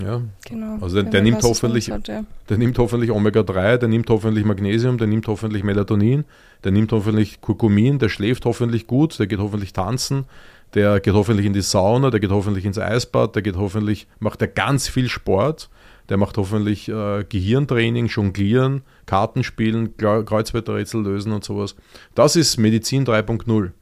Ja, 0.00 0.20
genau. 0.44 0.78
Also 0.82 1.00
der, 1.00 1.10
der 1.10 1.22
nimmt 1.22 1.42
hoffentlich, 1.42 1.90
hat, 1.90 2.08
ja. 2.08 2.24
der 2.48 2.58
nimmt 2.58 2.78
hoffentlich 2.78 3.10
Omega-3, 3.10 3.78
der 3.78 3.88
nimmt 3.88 4.10
hoffentlich 4.10 4.44
Magnesium, 4.44 4.98
der 4.98 5.06
nimmt 5.06 5.26
hoffentlich 5.26 5.64
Melatonin, 5.64 6.24
der 6.64 6.72
nimmt 6.72 6.92
hoffentlich 6.92 7.40
Kurkumin, 7.40 7.98
der 7.98 8.10
schläft 8.10 8.44
hoffentlich 8.44 8.86
gut, 8.86 9.18
der 9.18 9.26
geht 9.26 9.38
hoffentlich 9.38 9.72
tanzen, 9.72 10.26
der 10.74 11.00
geht 11.00 11.14
hoffentlich 11.14 11.46
in 11.46 11.54
die 11.54 11.62
Sauna, 11.62 12.10
der 12.10 12.20
geht 12.20 12.30
hoffentlich 12.30 12.66
ins 12.66 12.78
Eisbad, 12.78 13.34
der 13.34 13.42
geht 13.42 13.56
hoffentlich, 13.56 14.06
macht 14.18 14.42
er 14.42 14.48
ganz 14.48 14.86
viel 14.86 15.08
Sport, 15.08 15.70
der 16.08 16.16
macht 16.16 16.36
hoffentlich 16.36 16.88
äh, 16.88 17.24
Gehirntraining, 17.28 18.06
Jonglieren, 18.06 18.82
Kartenspielen, 19.06 19.96
Kreuzworträtsel 19.96 21.02
lösen 21.02 21.32
und 21.32 21.44
sowas. 21.44 21.76
Das 22.14 22.36
ist 22.36 22.58
Medizin 22.58 23.04
3.0. 23.04 23.72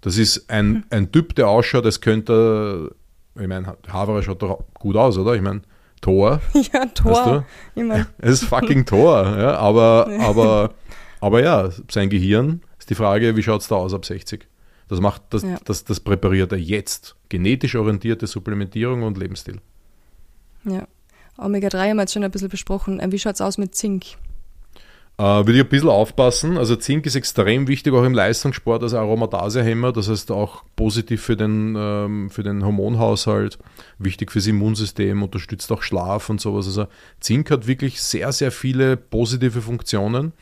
Das 0.00 0.16
ist 0.16 0.48
ein, 0.50 0.66
hm. 0.66 0.84
ein 0.90 1.12
Typ, 1.12 1.34
der 1.34 1.48
ausschaut, 1.48 1.84
als 1.84 2.00
könnte 2.00 2.94
ich 3.38 3.46
meine, 3.46 3.76
Havre 3.88 4.22
schaut 4.22 4.42
doch 4.42 4.64
gut 4.74 4.96
aus, 4.96 5.16
oder? 5.16 5.34
Ich 5.34 5.42
meine, 5.42 5.62
Tor. 6.00 6.40
Ja, 6.72 6.86
Tor. 6.86 7.44
Ich 7.74 7.82
mein. 7.82 8.06
Es 8.18 8.30
ist 8.42 8.44
fucking 8.44 8.84
Tor, 8.84 9.24
ja, 9.38 9.56
aber, 9.56 10.08
aber, 10.20 10.74
aber 11.20 11.42
ja, 11.42 11.70
sein 11.90 12.10
Gehirn 12.10 12.62
ist 12.78 12.90
die 12.90 12.94
Frage, 12.94 13.36
wie 13.36 13.42
schaut 13.42 13.60
es 13.60 13.68
da 13.68 13.76
aus 13.76 13.94
ab 13.94 14.04
60? 14.04 14.46
Das 14.88 15.00
macht, 15.00 15.22
das, 15.30 15.42
ja. 15.42 15.56
das, 15.64 15.84
das 15.84 16.00
präpariert 16.00 16.50
er 16.50 16.58
jetzt. 16.58 17.14
Genetisch 17.28 17.76
orientierte 17.76 18.26
Supplementierung 18.26 19.04
und 19.04 19.18
Lebensstil. 19.18 19.60
Ja. 20.64 20.88
Omega-3 21.40 21.90
haben 21.90 21.96
wir 21.96 22.02
jetzt 22.02 22.12
schon 22.12 22.24
ein 22.24 22.30
bisschen 22.30 22.48
besprochen. 22.48 23.00
Äh, 23.00 23.10
wie 23.12 23.18
schaut 23.18 23.34
es 23.34 23.40
aus 23.40 23.58
mit 23.58 23.74
Zink? 23.74 24.04
Äh, 25.20 25.46
will 25.46 25.56
ich 25.56 25.62
ein 25.62 25.68
bisschen 25.68 25.90
aufpassen. 25.90 26.56
Also 26.56 26.76
Zink 26.76 27.04
ist 27.04 27.14
extrem 27.14 27.68
wichtig, 27.68 27.92
auch 27.92 28.04
im 28.04 28.14
Leistungssport 28.14 28.82
als 28.82 28.94
Aromatasehemmer. 28.94 29.92
Das 29.92 30.08
heißt 30.08 30.30
auch 30.30 30.64
positiv 30.76 31.22
für 31.22 31.36
den, 31.36 31.74
ähm, 31.76 32.30
für 32.30 32.42
den 32.42 32.64
Hormonhaushalt, 32.64 33.58
wichtig 33.98 34.32
fürs 34.32 34.46
Immunsystem, 34.46 35.22
unterstützt 35.22 35.70
auch 35.72 35.82
Schlaf 35.82 36.30
und 36.30 36.40
sowas. 36.40 36.66
Also 36.66 36.86
Zink 37.20 37.50
hat 37.50 37.66
wirklich 37.66 38.00
sehr, 38.00 38.32
sehr 38.32 38.50
viele 38.50 38.96
positive 38.96 39.60
Funktionen. 39.60 40.32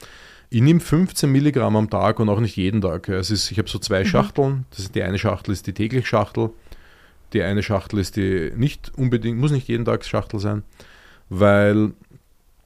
Ich 0.51 0.63
nehme 0.63 0.81
15 0.81 1.31
Milligramm 1.31 1.75
am 1.75 1.91
Tag 1.91 2.21
und 2.21 2.29
auch 2.29 2.41
nicht 2.41 2.57
jeden 2.57 2.81
Tag. 2.81 3.09
Es 3.09 3.31
ist, 3.31 3.51
ich 3.51 3.59
habe 3.59 3.69
so 3.69 3.81
zwei 3.81 4.01
mhm. 4.01 4.07
Schachteln. 4.07 4.67
Das 4.71 4.79
ist, 4.79 4.95
die 4.95 5.03
eine 5.03 5.19
Schachtel 5.19 5.53
ist 5.53 5.67
die 5.67 5.75
täglich 5.75 6.07
Schachtel. 6.07 6.51
Die 7.33 7.43
eine 7.43 7.63
Schachtel 7.63 7.99
ist 7.99 8.17
die 8.17 8.53
nicht 8.57 8.93
unbedingt, 8.97 9.39
muss 9.39 9.51
nicht 9.51 9.69
jeden 9.69 9.85
Tag 9.85 10.05
Schachtel 10.05 10.41
sein, 10.41 10.63
weil 11.29 11.93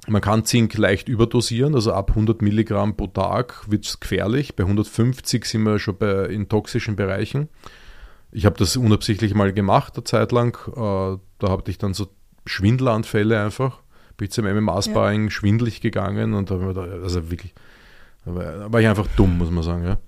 man 0.08 0.20
kann 0.20 0.44
Zink 0.44 0.76
leicht 0.76 1.08
überdosieren, 1.08 1.74
also 1.74 1.92
ab 1.92 2.10
100 2.10 2.42
Milligramm 2.42 2.96
pro 2.96 3.06
Tag 3.06 3.70
wird 3.70 3.86
es 3.86 4.00
gefährlich. 4.00 4.56
Bei 4.56 4.64
150 4.64 5.44
sind 5.44 5.62
wir 5.62 5.78
schon 5.78 5.96
bei, 5.96 6.26
in 6.26 6.48
toxischen 6.48 6.96
Bereichen. 6.96 7.48
Ich 8.32 8.46
habe 8.46 8.56
das 8.58 8.76
unabsichtlich 8.76 9.34
mal 9.34 9.52
gemacht, 9.52 9.94
eine 9.94 10.04
Zeit 10.04 10.32
lang. 10.32 10.58
Äh, 10.68 11.18
da 11.38 11.48
habe 11.48 11.70
ich 11.70 11.78
dann 11.78 11.94
so 11.94 12.08
Schwindelanfälle 12.46 13.40
einfach. 13.40 13.80
Bin 14.16 14.26
ich 14.26 14.32
zum 14.32 14.46
MMA-Sparring 14.46 15.24
ja. 15.24 15.30
schwindelig 15.30 15.80
gegangen 15.80 16.34
und 16.34 16.50
da, 16.50 16.56
also 16.56 17.30
wirklich, 17.30 17.54
da 18.24 18.72
war 18.72 18.80
ich 18.80 18.88
einfach 18.88 19.06
dumm, 19.16 19.38
muss 19.38 19.50
man 19.50 19.62
sagen. 19.62 19.84
Ja. 19.84 19.98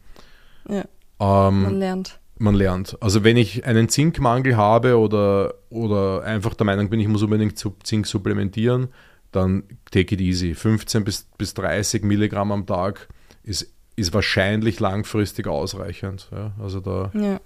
ja 0.68 1.48
ähm, 1.48 1.62
man 1.62 1.78
lernt. 1.78 2.18
Man 2.36 2.54
lernt. 2.54 2.96
Also 3.00 3.22
wenn 3.22 3.36
ich 3.36 3.64
einen 3.64 3.88
Zinkmangel 3.88 4.56
habe 4.56 4.98
oder, 4.98 5.54
oder 5.70 6.24
einfach 6.24 6.54
der 6.54 6.66
Meinung 6.66 6.90
bin, 6.90 6.98
ich 6.98 7.06
muss 7.06 7.22
unbedingt 7.22 7.62
Zink 7.84 8.06
supplementieren, 8.06 8.88
dann 9.30 9.64
take 9.90 10.14
it 10.14 10.20
easy. 10.20 10.54
15 10.54 11.04
bis, 11.04 11.26
bis 11.38 11.54
30 11.54 12.02
Milligramm 12.02 12.50
am 12.50 12.66
Tag 12.66 13.08
ist, 13.44 13.72
ist 13.96 14.12
wahrscheinlich 14.12 14.80
langfristig 14.80 15.46
ausreichend. 15.46 16.28
Ja, 16.32 16.52
also 16.60 16.80
da. 16.80 17.10
Ja. 17.14 17.40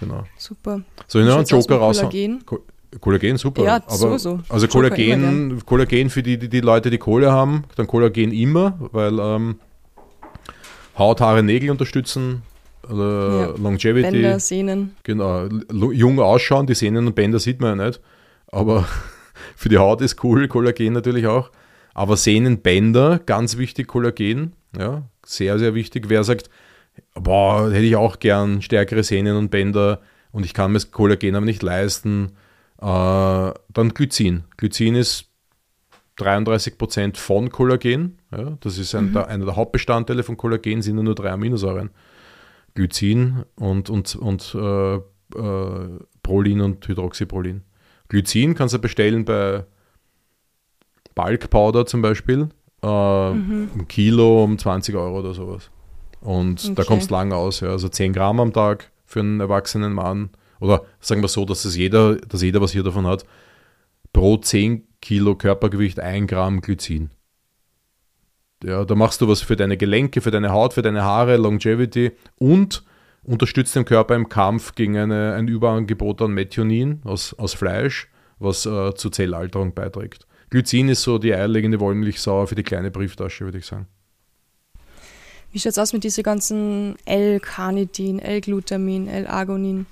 Genau. 0.00 0.24
Super. 0.36 0.82
Soll 1.06 1.22
ich 1.22 1.28
noch 1.28 1.36
einen 1.36 1.46
Joker 1.46 1.76
raushauen? 1.76 2.44
Kollagen? 2.46 2.64
Kollagen, 3.00 3.36
super. 3.36 3.64
Ja, 3.64 3.76
aber, 3.76 3.96
sowieso. 3.96 4.40
Also 4.48 4.66
Kollagen, 4.68 5.62
Kollagen 5.66 6.08
für 6.08 6.22
die, 6.22 6.38
die, 6.38 6.48
die, 6.48 6.60
Leute, 6.60 6.90
die 6.90 6.98
Kohle 6.98 7.32
haben, 7.32 7.64
dann 7.76 7.86
Kollagen 7.86 8.32
immer, 8.32 8.78
weil 8.92 9.18
ähm, 9.18 9.60
Haut, 10.96 11.20
Haare, 11.20 11.42
Nägel 11.42 11.70
unterstützen, 11.70 12.42
äh, 12.90 12.94
ja. 12.94 13.54
Longevity. 13.56 14.10
Bänder, 14.10 14.40
Sehnen. 14.40 14.96
Genau. 15.02 15.46
Jung 15.70 16.20
ausschauen, 16.20 16.66
die 16.66 16.74
Sehnen 16.74 17.06
und 17.06 17.14
Bänder 17.14 17.38
sieht 17.38 17.60
man 17.60 17.78
ja 17.78 17.86
nicht. 17.86 18.00
Aber 18.48 18.86
für 19.56 19.68
die 19.68 19.78
Haut 19.78 20.00
ist 20.00 20.22
cool, 20.24 20.48
Kollagen 20.48 20.92
natürlich 20.92 21.26
auch. 21.26 21.50
Aber 21.94 22.16
Sehnenbänder, 22.16 23.20
ganz 23.24 23.56
wichtig, 23.56 23.88
Kollagen. 23.88 24.52
Ja, 24.78 25.02
sehr, 25.24 25.58
sehr 25.58 25.74
wichtig. 25.74 26.08
Wer 26.08 26.22
sagt, 26.24 26.48
boah, 27.14 27.70
hätte 27.70 27.84
ich 27.84 27.96
auch 27.96 28.18
gern 28.18 28.62
stärkere 28.62 29.02
Sehnen 29.02 29.36
und 29.36 29.50
Bänder 29.50 30.00
und 30.30 30.44
ich 30.44 30.54
kann 30.54 30.72
mir 30.72 30.78
das 30.78 30.90
Kollagen 30.90 31.34
aber 31.34 31.46
nicht 31.46 31.62
leisten, 31.62 32.32
äh, 32.80 32.84
dann 32.84 33.94
Glycin. 33.94 34.44
Glycin 34.56 34.94
ist 34.94 35.28
33% 36.18 37.16
von 37.16 37.50
Kollagen. 37.50 38.18
Ja, 38.30 38.56
das 38.60 38.78
ist 38.78 38.94
ein, 38.94 39.06
mhm. 39.06 39.12
der, 39.14 39.28
einer 39.28 39.46
der 39.46 39.56
Hauptbestandteile 39.56 40.22
von 40.22 40.36
Kollagen, 40.36 40.82
sind 40.82 40.96
nur 40.96 41.14
drei 41.14 41.30
Aminosäuren. 41.30 41.90
Glycin 42.74 43.44
und, 43.56 43.90
und, 43.90 44.14
und 44.16 44.54
äh, 44.54 44.96
äh, 44.96 45.98
Prolin 46.22 46.60
und 46.60 46.86
Hydroxyprolin. 46.86 47.62
Glycin 48.08 48.54
kannst 48.54 48.74
du 48.74 48.78
bestellen 48.78 49.24
bei 49.24 49.64
Bulk 51.14 51.50
Powder 51.50 51.86
zum 51.86 52.02
Beispiel. 52.02 52.48
Äh, 52.82 53.30
mhm. 53.32 53.70
Ein 53.74 53.88
Kilo 53.88 54.44
um 54.44 54.58
20 54.58 54.94
Euro 54.94 55.18
oder 55.18 55.34
sowas. 55.34 55.70
Und 56.20 56.64
okay. 56.64 56.74
da 56.74 56.84
kommst 56.84 57.10
du 57.10 57.14
lang 57.14 57.32
aus. 57.32 57.60
Ja. 57.60 57.70
Also 57.70 57.88
10 57.88 58.12
Gramm 58.12 58.40
am 58.40 58.52
Tag 58.52 58.90
für 59.04 59.20
einen 59.20 59.40
erwachsenen 59.40 59.92
Mann. 59.92 60.30
Oder 60.60 60.82
sagen 61.00 61.22
wir 61.22 61.28
so, 61.28 61.44
dass 61.44 61.62
das 61.62 61.76
jeder, 61.76 62.16
dass 62.16 62.42
jeder 62.42 62.60
was 62.60 62.72
hier 62.72 62.82
davon 62.82 63.06
hat. 63.06 63.24
Pro 64.12 64.36
10 64.36 64.86
Kilo 65.00 65.34
Körpergewicht 65.36 66.00
1 66.00 66.28
Gramm 66.28 66.60
Glycin. 66.60 67.10
Ja, 68.64 68.84
da 68.84 68.94
machst 68.94 69.20
du 69.20 69.28
was 69.28 69.40
für 69.40 69.56
deine 69.56 69.76
Gelenke, 69.76 70.20
für 70.20 70.30
deine 70.30 70.50
Haut, 70.50 70.74
für 70.74 70.82
deine 70.82 71.02
Haare, 71.02 71.36
Longevity 71.36 72.12
und 72.38 72.82
unterstützt 73.22 73.76
den 73.76 73.84
Körper 73.84 74.16
im 74.16 74.28
Kampf 74.28 74.74
gegen 74.74 74.96
eine, 74.96 75.34
ein 75.34 75.46
Überangebot 75.48 76.22
an 76.22 76.32
Methionin 76.32 77.00
aus, 77.04 77.34
aus 77.34 77.54
Fleisch, 77.54 78.08
was 78.38 78.66
äh, 78.66 78.94
zur 78.94 79.12
Zellalterung 79.12 79.74
beiträgt. 79.74 80.26
Glycin 80.50 80.88
ist 80.88 81.02
so 81.02 81.18
die 81.18 81.34
eierlegende 81.34 81.78
Wollmilchsau 81.78 82.46
für 82.46 82.54
die 82.54 82.62
kleine 82.62 82.90
Brieftasche, 82.90 83.44
würde 83.44 83.58
ich 83.58 83.66
sagen. 83.66 83.86
Wie 85.52 85.58
schaut 85.58 85.72
es 85.72 85.78
aus 85.78 85.92
mit 85.92 86.04
diesen 86.04 86.22
ganzen 86.24 86.96
L-Carnitin, 87.04 88.18
L-Glutamin, 88.18 89.08
L-Argonin? 89.08 89.86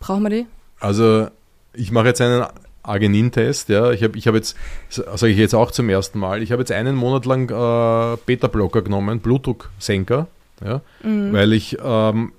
Brauchen 0.00 0.22
wir 0.22 0.30
die? 0.30 0.46
Also, 0.80 1.28
ich 1.72 1.90
mache 1.90 2.08
jetzt 2.08 2.20
einen 2.20 2.44
Arginin-Test. 2.86 3.68
Ja. 3.68 3.90
Ich 3.92 4.02
habe 4.02 4.16
ich 4.18 4.26
hab 4.26 4.34
jetzt, 4.34 4.56
sage 4.88 5.28
ich 5.28 5.38
jetzt 5.38 5.54
auch 5.54 5.70
zum 5.70 5.88
ersten 5.88 6.18
Mal, 6.18 6.42
ich 6.42 6.52
habe 6.52 6.62
jetzt 6.62 6.72
einen 6.72 6.96
Monat 6.96 7.26
lang 7.26 7.50
äh, 7.50 8.16
Beta-Blocker 8.24 8.82
genommen, 8.82 9.20
Blutdrucksenker. 9.20 10.26
Ja? 10.64 10.80
Mhm. 11.02 11.32
Weil 11.32 11.52
ich, 11.52 11.76
ähm, 11.82 12.32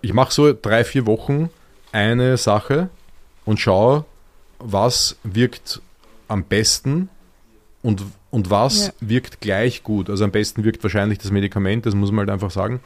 ich 0.00 0.12
mache 0.12 0.32
so 0.32 0.52
drei, 0.52 0.84
vier 0.84 1.06
Wochen 1.06 1.50
eine 1.92 2.36
Sache 2.36 2.88
und 3.44 3.60
schaue, 3.60 4.04
was 4.58 5.16
wirkt 5.24 5.80
am 6.28 6.44
besten 6.44 7.08
und, 7.82 8.02
und 8.30 8.50
was 8.50 8.86
ja. 8.86 8.92
wirkt 9.00 9.40
gleich 9.40 9.82
gut. 9.82 10.08
Also 10.08 10.24
am 10.24 10.30
besten 10.30 10.64
wirkt 10.64 10.82
wahrscheinlich 10.82 11.18
das 11.18 11.30
Medikament, 11.30 11.86
das 11.86 11.94
muss 11.94 12.10
man 12.10 12.20
halt 12.20 12.30
einfach 12.30 12.50
sagen. 12.50 12.80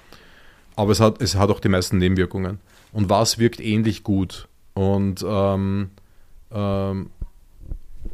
Aber 0.74 0.92
es 0.92 1.00
hat, 1.00 1.22
es 1.22 1.36
hat 1.36 1.50
auch 1.50 1.60
die 1.60 1.68
meisten 1.68 1.98
Nebenwirkungen. 1.98 2.58
Und 2.92 3.08
was 3.08 3.38
wirkt 3.38 3.60
ähnlich 3.60 4.02
gut? 4.02 4.48
Und, 4.74 5.24
ähm, 5.26 5.90
ähm, 6.52 7.10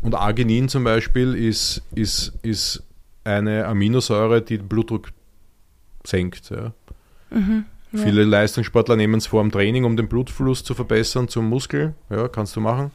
und 0.01 0.15
Arginin 0.15 0.69
zum 0.69 0.85
Beispiel 0.85 1.35
ist, 1.35 1.83
ist, 1.95 2.33
ist 2.43 2.83
eine 3.25 3.67
Aminosäure, 3.67 4.43
die 4.43 4.59
den 4.59 4.69
Blutdruck 4.69 5.09
senkt. 6.05 6.51
Ja. 6.51 6.73
Mhm, 7.31 7.65
ja. 7.93 7.99
Viele 7.99 8.25
Leistungssportler 8.25 8.97
nehmen 8.97 9.17
es 9.17 9.27
vor 9.27 9.41
am 9.41 9.53
Training, 9.53 9.85
um 9.85 9.97
den 9.97 10.09
Blutfluss 10.09 10.65
zu 10.65 10.75
verbessern 10.75 11.29
zum 11.29 11.49
Muskel. 11.49 11.95
Ja, 12.11 12.29
kannst 12.29 12.57
du 12.57 12.61
machen. 12.61 12.91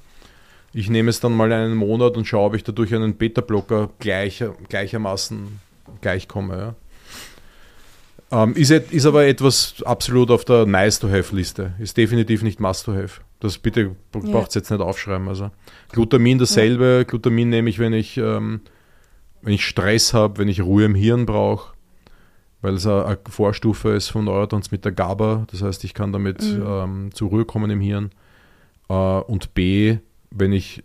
Ich 0.74 0.90
nehme 0.90 1.10
es 1.10 1.20
dann 1.20 1.34
mal 1.34 1.52
einen 1.52 1.76
Monat 1.76 2.18
und 2.18 2.26
schaue, 2.26 2.48
ob 2.48 2.56
ich 2.56 2.64
dadurch 2.64 2.94
einen 2.94 3.16
Beta-Blocker 3.16 3.90
gleicher, 4.00 4.54
gleichermaßen 4.68 5.60
gleichkomme. 6.02 6.76
Ja. 8.32 8.44
Ähm, 8.44 8.54
ist, 8.56 8.72
ist 8.72 9.06
aber 9.06 9.26
etwas 9.26 9.82
absolut 9.86 10.30
auf 10.30 10.44
der 10.44 10.66
Nice-to-Have-Liste. 10.66 11.74
Ist 11.80 11.96
definitiv 11.96 12.44
nicht 12.44 12.60
Must-to-Have. 12.60 13.22
Das 13.40 13.60
bitte 13.60 13.96
braucht 14.12 14.56
ja. 14.56 14.60
jetzt 14.60 14.72
nicht 14.72 14.82
aufschreiben. 14.82 15.28
Also 15.28 15.52
Glutamin 15.92 16.40
dasselbe. 16.40 16.98
Ja. 17.00 17.04
Glutamin 17.04 17.50
nehme 17.50 17.70
ich, 17.70 17.78
wenn 17.80 17.94
ich, 17.94 18.18
ähm, 18.18 18.62
wenn 19.42 19.54
ich 19.54 19.66
Stress 19.66 20.14
habe, 20.14 20.40
wenn 20.40 20.48
ich 20.48 20.62
Ruhe 20.62 20.86
im 20.86 20.96
Hirn 20.96 21.26
brauche, 21.26 21.74
weil 22.62 22.74
es 22.74 22.88
eine 22.88 23.20
Vorstufe 23.30 23.90
ist 23.90 24.10
von 24.10 24.26
Neurotransmitter 24.26 24.92
GABA. 24.92 25.46
Das 25.52 25.62
heißt, 25.62 25.84
ich 25.84 25.94
kann 25.94 26.12
damit 26.12 26.42
mhm. 26.42 26.64
ähm, 26.66 27.10
zur 27.14 27.30
Ruhe 27.30 27.46
kommen 27.46 27.70
im 27.70 27.82
Hirn. 27.82 28.10
Äh, 28.90 28.94
und 28.94 29.54
B, 29.54 29.98
wenn 30.32 30.52
ich, 30.52 30.84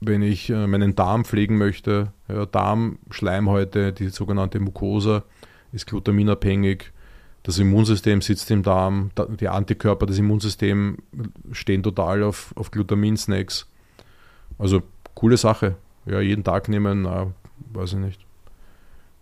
wenn 0.00 0.22
ich 0.22 0.48
äh, 0.48 0.66
meinen 0.66 0.94
Darm 0.94 1.26
pflegen 1.26 1.58
möchte, 1.58 2.12
ja, 2.28 2.46
Darmschleimhäute, 2.46 3.92
die 3.92 4.08
sogenannte 4.08 4.60
Mucosa, 4.60 5.24
ist 5.72 5.86
glutaminabhängig. 5.86 6.92
Das 7.42 7.58
Immunsystem 7.58 8.20
sitzt 8.20 8.50
im 8.50 8.62
Darm, 8.62 9.10
die 9.40 9.48
Antikörper 9.48 10.06
des 10.06 10.18
Immunsystems 10.18 10.98
stehen 11.52 11.82
total 11.82 12.22
auf, 12.22 12.52
auf 12.54 12.70
Glutaminsnacks. 12.70 13.66
Also 14.58 14.82
coole 15.14 15.36
Sache. 15.36 15.76
Ja, 16.04 16.20
jeden 16.20 16.44
Tag 16.44 16.68
nehmen, 16.68 17.02
na, 17.02 17.32
weiß 17.72 17.94
ich 17.94 17.98
nicht. 17.98 18.20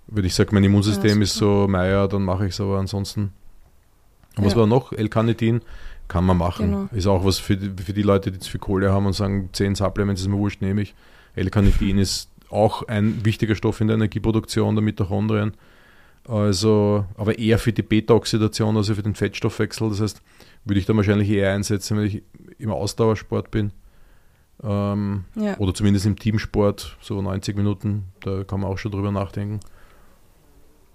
Wenn 0.08 0.24
ich 0.24 0.34
sage, 0.34 0.50
mein 0.52 0.64
Immunsystem 0.64 1.18
ja, 1.18 1.22
ist 1.22 1.34
so, 1.34 1.66
Meier, 1.68 2.08
dann 2.08 2.24
mache 2.24 2.46
ich 2.46 2.54
es 2.54 2.60
aber 2.60 2.78
ansonsten. 2.78 3.32
Und 4.36 4.44
was 4.44 4.56
war 4.56 4.66
noch? 4.66 4.92
L-Carnitin 4.92 5.60
kann 6.08 6.24
man 6.24 6.38
machen. 6.38 6.70
Genau. 6.70 6.88
Ist 6.92 7.06
auch 7.06 7.24
was 7.24 7.38
für 7.38 7.56
die, 7.56 7.82
für 7.82 7.92
die 7.92 8.02
Leute, 8.02 8.32
die 8.32 8.38
zu 8.38 8.50
viel 8.50 8.60
Kohle 8.60 8.92
haben 8.92 9.06
und 9.06 9.12
sagen, 9.12 9.50
10 9.52 9.74
Supplements 9.74 10.22
ist 10.22 10.28
mir 10.28 10.38
wurscht, 10.38 10.62
nehme 10.62 10.82
ich. 10.82 10.94
L-Carnitin 11.34 11.98
ist 11.98 12.30
auch 12.50 12.88
ein 12.88 13.24
wichtiger 13.24 13.54
Stoff 13.54 13.80
in 13.80 13.88
der 13.88 13.96
Energieproduktion 13.96 14.74
der 14.74 14.82
Mitochondrien. 14.82 15.52
Also, 16.28 17.06
aber 17.16 17.38
eher 17.38 17.58
für 17.58 17.72
die 17.72 17.82
Beta-Oxidation, 17.82 18.76
also 18.76 18.94
für 18.94 19.02
den 19.02 19.14
Fettstoffwechsel. 19.14 19.88
Das 19.88 20.00
heißt, 20.02 20.22
würde 20.64 20.78
ich 20.78 20.84
da 20.84 20.94
wahrscheinlich 20.94 21.30
eher 21.30 21.54
einsetzen, 21.54 21.96
wenn 21.96 22.04
ich 22.04 22.22
im 22.58 22.70
Ausdauersport 22.70 23.50
bin. 23.50 23.72
Ähm, 24.62 25.24
ja. 25.36 25.56
Oder 25.56 25.72
zumindest 25.72 26.04
im 26.04 26.18
Teamsport, 26.18 26.98
so 27.00 27.22
90 27.22 27.56
Minuten, 27.56 28.04
da 28.20 28.44
kann 28.44 28.60
man 28.60 28.70
auch 28.70 28.76
schon 28.76 28.92
drüber 28.92 29.10
nachdenken. 29.10 29.60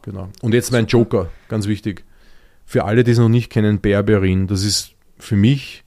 Genau. 0.03 0.29
Und 0.41 0.53
jetzt 0.53 0.71
mein 0.71 0.85
Joker, 0.85 1.29
ganz 1.47 1.65
wichtig. 1.65 2.03
Für 2.65 2.85
alle, 2.85 3.03
die 3.03 3.11
es 3.11 3.17
noch 3.17 3.29
nicht 3.29 3.49
kennen, 3.49 3.79
Berberin, 3.79 4.45
das 4.45 4.63
ist 4.63 4.93
für 5.17 5.35
mich 5.35 5.83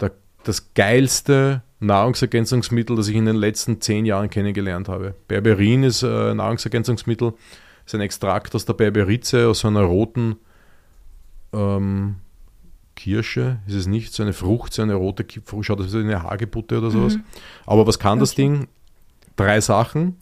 der, 0.00 0.12
das 0.42 0.74
geilste 0.74 1.62
Nahrungsergänzungsmittel, 1.78 2.96
das 2.96 3.06
ich 3.06 3.16
in 3.16 3.26
den 3.26 3.36
letzten 3.36 3.80
zehn 3.80 4.04
Jahren 4.04 4.30
kennengelernt 4.30 4.88
habe. 4.88 5.14
Berberin 5.28 5.84
ist 5.84 6.02
ein 6.02 6.38
Nahrungsergänzungsmittel, 6.38 7.34
ist 7.90 7.94
ein 7.94 8.00
Extrakt 8.00 8.54
aus 8.54 8.64
der 8.64 8.74
Berberize, 8.74 9.48
aus 9.48 9.60
so 9.60 9.68
einer 9.68 9.82
roten 9.82 10.36
ähm, 11.52 12.16
Kirsche, 12.94 13.58
ist 13.66 13.74
es 13.74 13.86
nicht, 13.86 14.12
so 14.12 14.22
eine 14.22 14.32
Frucht, 14.32 14.72
so 14.72 14.82
eine 14.82 14.94
rote 14.94 15.26
Frucht, 15.44 15.66
schaut 15.66 15.80
aus 15.80 15.92
wie 15.92 15.98
eine 15.98 16.22
Hagebutte 16.22 16.78
oder 16.78 16.90
sowas. 16.90 17.16
Mhm. 17.16 17.24
Aber 17.66 17.86
was 17.86 17.98
kann 17.98 18.12
okay. 18.12 18.20
das 18.20 18.34
Ding? 18.34 18.68
Drei 19.36 19.60
Sachen. 19.60 20.16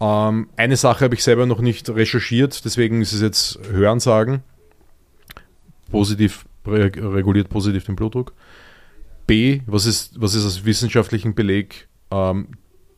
Ähm, 0.00 0.48
eine 0.56 0.76
Sache 0.76 1.04
habe 1.04 1.14
ich 1.14 1.24
selber 1.24 1.46
noch 1.46 1.60
nicht 1.60 1.88
recherchiert, 1.88 2.64
deswegen 2.64 3.02
ist 3.02 3.12
es 3.12 3.20
jetzt 3.20 3.58
Hörensagen. 3.70 4.42
Positiv 5.90 6.44
reguliert 6.66 7.48
positiv 7.48 7.84
den 7.86 7.96
Blutdruck. 7.96 8.34
B, 9.26 9.62
was 9.66 9.86
ist, 9.86 10.20
was 10.20 10.34
ist 10.34 10.44
aus 10.44 10.64
wissenschaftlichen 10.64 11.34
Beleg 11.34 11.88
ähm, 12.10 12.48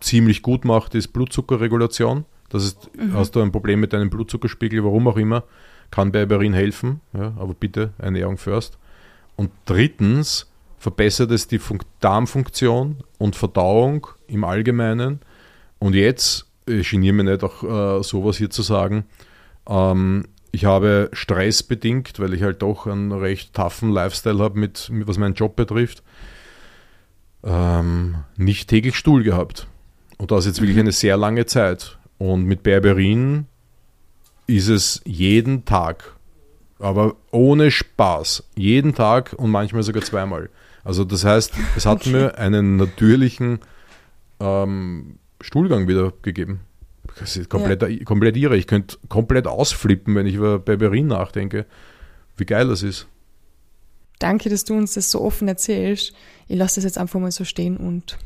ziemlich 0.01 0.42
gut 0.42 0.64
macht, 0.64 0.94
ist 0.94 1.09
Blutzuckerregulation. 1.09 2.25
Das 2.52 2.64
ist, 2.64 2.94
mhm. 2.94 3.14
hast 3.14 3.34
du 3.34 3.40
ein 3.40 3.50
Problem 3.50 3.80
mit 3.80 3.94
deinem 3.94 4.10
Blutzuckerspiegel, 4.10 4.84
warum 4.84 5.08
auch 5.08 5.16
immer, 5.16 5.44
kann 5.90 6.12
Berberin 6.12 6.52
helfen, 6.52 7.00
ja, 7.14 7.32
aber 7.38 7.54
bitte 7.54 7.94
Ernährung 7.96 8.36
first. 8.36 8.76
Und 9.36 9.50
drittens 9.64 10.50
verbessert 10.76 11.30
es 11.30 11.48
die 11.48 11.58
Fun 11.58 11.78
Darmfunktion 12.00 12.98
und 13.16 13.36
Verdauung 13.36 14.06
im 14.26 14.44
Allgemeinen. 14.44 15.20
Und 15.78 15.94
jetzt, 15.94 16.46
ich 16.66 16.90
geniere 16.90 17.14
mich 17.14 17.24
nicht 17.24 17.42
auch 17.42 17.62
äh, 17.62 18.02
sowas 18.02 18.36
hier 18.36 18.50
zu 18.50 18.60
sagen, 18.60 19.04
ähm, 19.66 20.26
ich 20.50 20.66
habe 20.66 21.08
stressbedingt, 21.14 22.20
weil 22.20 22.34
ich 22.34 22.42
halt 22.42 22.60
doch 22.60 22.86
einen 22.86 23.12
recht 23.12 23.54
toughen 23.54 23.92
Lifestyle 23.92 24.40
habe, 24.40 24.58
mit, 24.58 24.90
was 25.06 25.16
meinen 25.16 25.34
Job 25.34 25.56
betrifft, 25.56 26.02
ähm, 27.44 28.16
nicht 28.36 28.68
täglich 28.68 28.96
Stuhl 28.96 29.22
gehabt. 29.22 29.68
Und 30.18 30.30
das 30.30 30.40
ist 30.40 30.46
jetzt 30.48 30.60
wirklich 30.60 30.76
mhm. 30.76 30.82
eine 30.82 30.92
sehr 30.92 31.16
lange 31.16 31.46
Zeit. 31.46 31.96
Und 32.22 32.44
mit 32.44 32.62
Berberin 32.62 33.46
ist 34.46 34.68
es 34.68 35.00
jeden 35.04 35.64
Tag, 35.64 36.14
aber 36.78 37.16
ohne 37.32 37.72
Spaß, 37.72 38.44
jeden 38.54 38.94
Tag 38.94 39.32
und 39.37 39.50
manchmal 39.50 39.82
sogar 39.82 40.04
zweimal. 40.04 40.48
Also 40.85 41.02
das 41.02 41.24
heißt, 41.24 41.52
es 41.76 41.85
hat 41.85 42.02
okay. 42.02 42.11
mir 42.11 42.38
einen 42.38 42.76
natürlichen 42.76 43.58
ähm, 44.38 45.18
Stuhlgang 45.40 45.88
wieder 45.88 46.12
gegeben. 46.22 46.61
Das 47.18 47.37
ist 47.37 47.50
komplett, 47.50 47.82
ja. 47.82 48.04
komplett 48.04 48.37
irre. 48.37 48.56
Ich 48.56 48.68
könnte 48.68 48.98
komplett 49.08 49.48
ausflippen, 49.48 50.14
wenn 50.14 50.28
ich 50.28 50.37
über 50.37 50.61
Berberin 50.61 51.08
nachdenke. 51.08 51.66
Wie 52.37 52.46
geil 52.46 52.68
das 52.68 52.85
ist. 52.85 53.08
Danke, 54.20 54.48
dass 54.48 54.62
du 54.62 54.74
uns 54.74 54.94
das 54.94 55.11
so 55.11 55.20
offen 55.22 55.48
erzählst. 55.48 56.12
Ich 56.46 56.56
lasse 56.56 56.76
das 56.76 56.85
jetzt 56.85 56.98
einfach 56.98 57.18
mal 57.18 57.32
so 57.32 57.42
stehen 57.42 57.78
und 57.78 58.16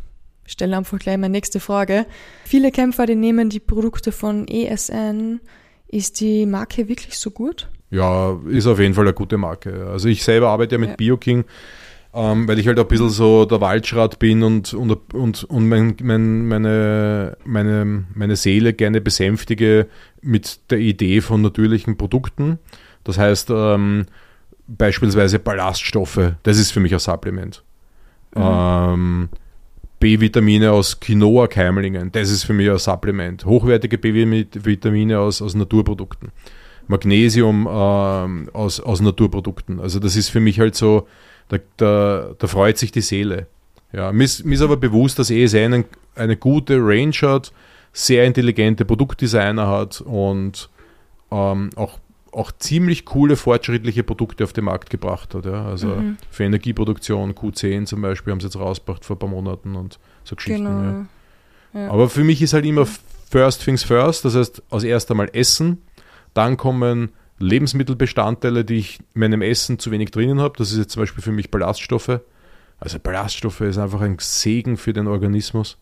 stelle 0.46 0.76
einfach 0.76 0.98
gleich 0.98 1.18
meine 1.18 1.32
nächste 1.32 1.60
Frage. 1.60 2.06
Viele 2.44 2.70
Kämpfer, 2.70 3.06
die 3.06 3.16
nehmen 3.16 3.50
die 3.50 3.60
Produkte 3.60 4.12
von 4.12 4.46
ESN. 4.48 5.40
Ist 5.88 6.20
die 6.20 6.46
Marke 6.46 6.88
wirklich 6.88 7.18
so 7.18 7.30
gut? 7.30 7.68
Ja, 7.90 8.36
ist 8.48 8.66
auf 8.66 8.80
jeden 8.80 8.94
Fall 8.94 9.04
eine 9.04 9.14
gute 9.14 9.38
Marke. 9.38 9.86
Also 9.88 10.08
ich 10.08 10.24
selber 10.24 10.48
arbeite 10.48 10.74
ja 10.74 10.78
mit 10.78 10.90
ja. 10.90 10.96
BioKing 10.96 11.44
ähm, 12.16 12.48
weil 12.48 12.58
ich 12.58 12.66
halt 12.66 12.78
ein 12.78 12.88
bisschen 12.88 13.10
so 13.10 13.44
der 13.44 13.60
Waldschrat 13.60 14.18
bin 14.18 14.42
und, 14.42 14.72
und, 14.72 15.12
und, 15.12 15.44
und 15.44 15.68
mein, 15.68 15.96
mein, 16.02 16.48
meine, 16.48 17.36
meine, 17.44 18.04
meine 18.14 18.36
Seele 18.36 18.72
gerne 18.72 19.02
besänftige 19.02 19.86
mit 20.22 20.70
der 20.70 20.78
Idee 20.78 21.20
von 21.20 21.42
natürlichen 21.42 21.98
Produkten. 21.98 22.58
Das 23.04 23.18
heißt, 23.18 23.50
ähm, 23.50 24.06
beispielsweise 24.66 25.38
Ballaststoffe, 25.38 26.32
das 26.42 26.58
ist 26.58 26.70
für 26.70 26.80
mich 26.80 26.94
ein 26.94 27.00
Supplement. 27.00 27.62
Mhm. 28.34 28.42
Ähm, 28.42 29.28
B-Vitamine 29.98 30.72
aus 30.72 31.00
Quinoa-Keimlingen, 31.00 32.12
das 32.12 32.30
ist 32.30 32.44
für 32.44 32.52
mich 32.52 32.70
ein 32.70 32.78
Supplement. 32.78 33.44
Hochwertige 33.44 33.98
B-Vitamine 33.98 35.18
aus, 35.18 35.40
aus 35.40 35.54
Naturprodukten. 35.54 36.30
Magnesium 36.88 37.66
ähm, 37.70 38.48
aus, 38.52 38.80
aus 38.80 39.00
Naturprodukten. 39.00 39.80
Also 39.80 39.98
das 39.98 40.16
ist 40.16 40.28
für 40.28 40.40
mich 40.40 40.60
halt 40.60 40.76
so, 40.76 41.08
da, 41.48 41.58
da, 41.76 42.34
da 42.38 42.46
freut 42.46 42.78
sich 42.78 42.92
die 42.92 43.00
Seele. 43.00 43.46
Ja, 43.92 44.12
mir, 44.12 44.24
ist, 44.24 44.44
mir 44.44 44.54
ist 44.54 44.62
aber 44.62 44.76
bewusst, 44.76 45.18
dass 45.18 45.30
ESN 45.30 45.74
ein, 45.74 45.84
eine 46.14 46.36
gute 46.36 46.76
Range 46.78 47.16
hat, 47.22 47.52
sehr 47.92 48.24
intelligente 48.24 48.84
Produktdesigner 48.84 49.66
hat 49.66 50.00
und 50.00 50.68
ähm, 51.30 51.70
auch, 51.76 51.98
auch 52.36 52.52
ziemlich 52.52 53.06
coole, 53.06 53.36
fortschrittliche 53.36 54.02
Produkte 54.02 54.44
auf 54.44 54.52
den 54.52 54.64
Markt 54.64 54.90
gebracht 54.90 55.34
hat. 55.34 55.46
Ja. 55.46 55.64
Also 55.64 55.88
mhm. 55.88 56.18
für 56.30 56.44
Energieproduktion, 56.44 57.34
Q10 57.34 57.86
zum 57.86 58.02
Beispiel, 58.02 58.32
haben 58.32 58.40
sie 58.40 58.46
jetzt 58.46 58.58
rausgebracht 58.58 59.04
vor 59.04 59.16
ein 59.16 59.18
paar 59.18 59.28
Monaten 59.28 59.74
und 59.74 59.98
so 60.22 60.36
Geschichten. 60.36 60.64
Genau. 60.64 60.82
Ja. 60.82 61.06
Ja. 61.80 61.90
Aber 61.90 62.08
für 62.08 62.24
mich 62.24 62.42
ist 62.42 62.52
halt 62.52 62.66
immer 62.66 62.86
First 63.30 63.64
Things 63.64 63.82
First, 63.82 64.24
das 64.24 64.34
heißt, 64.34 64.62
als 64.70 64.84
erst 64.84 65.10
einmal 65.10 65.30
Essen, 65.32 65.82
dann 66.34 66.56
kommen 66.56 67.10
Lebensmittelbestandteile, 67.38 68.64
die 68.64 68.76
ich 68.76 69.00
in 69.14 69.20
meinem 69.20 69.42
Essen 69.42 69.78
zu 69.78 69.90
wenig 69.90 70.10
drinnen 70.10 70.40
habe. 70.40 70.54
Das 70.58 70.72
ist 70.72 70.78
jetzt 70.78 70.92
zum 70.92 71.02
Beispiel 71.02 71.22
für 71.22 71.32
mich 71.32 71.50
Ballaststoffe. 71.50 72.20
Also 72.78 72.98
Ballaststoffe 72.98 73.62
ist 73.62 73.78
einfach 73.78 74.02
ein 74.02 74.16
Segen 74.20 74.76
für 74.76 74.92
den 74.92 75.06
Organismus. 75.06 75.78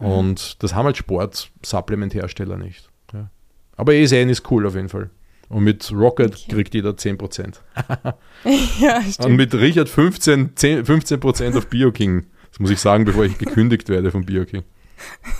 Mhm. 0.00 0.06
Und 0.06 0.62
das 0.62 0.74
haben 0.74 0.86
halt 0.86 0.96
Sport-Supplement-Hersteller 0.96 2.56
nicht. 2.56 2.88
Ja. 3.12 3.30
Aber 3.76 3.94
ESN 3.94 4.28
ist 4.28 4.50
cool 4.50 4.66
auf 4.66 4.74
jeden 4.74 4.88
Fall. 4.88 5.10
Und 5.48 5.64
mit 5.64 5.92
Rocket 5.92 6.34
okay. 6.34 6.52
kriegt 6.52 6.74
jeder 6.74 6.90
10%. 6.90 7.54
ja, 8.80 9.02
stimmt. 9.02 9.26
Und 9.26 9.36
mit 9.36 9.54
Richard 9.54 9.88
15%, 9.88 10.56
10, 10.56 10.84
15 10.84 11.22
auf 11.54 11.68
BioKing. 11.68 12.26
Das 12.50 12.60
muss 12.60 12.70
ich 12.70 12.80
sagen, 12.80 13.04
bevor 13.04 13.24
ich 13.24 13.38
gekündigt 13.38 13.88
werde 13.88 14.10
vom 14.10 14.24
Bioking. 14.24 14.64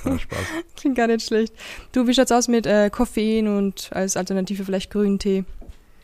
Ja, 0.05 0.19
Spaß. 0.19 0.39
Klingt 0.77 0.97
gar 0.97 1.07
nicht 1.07 1.27
schlecht. 1.27 1.55
Du, 1.93 2.07
wie 2.07 2.15
schaut's 2.15 2.33
aus 2.33 2.49
mit 2.49 2.67
äh, 2.67 2.91
Koffein 2.91 3.49
und 3.49 3.89
als 3.93 4.17
Alternative 4.17 4.65
vielleicht 4.65 4.91
Grüntee? 4.91 5.45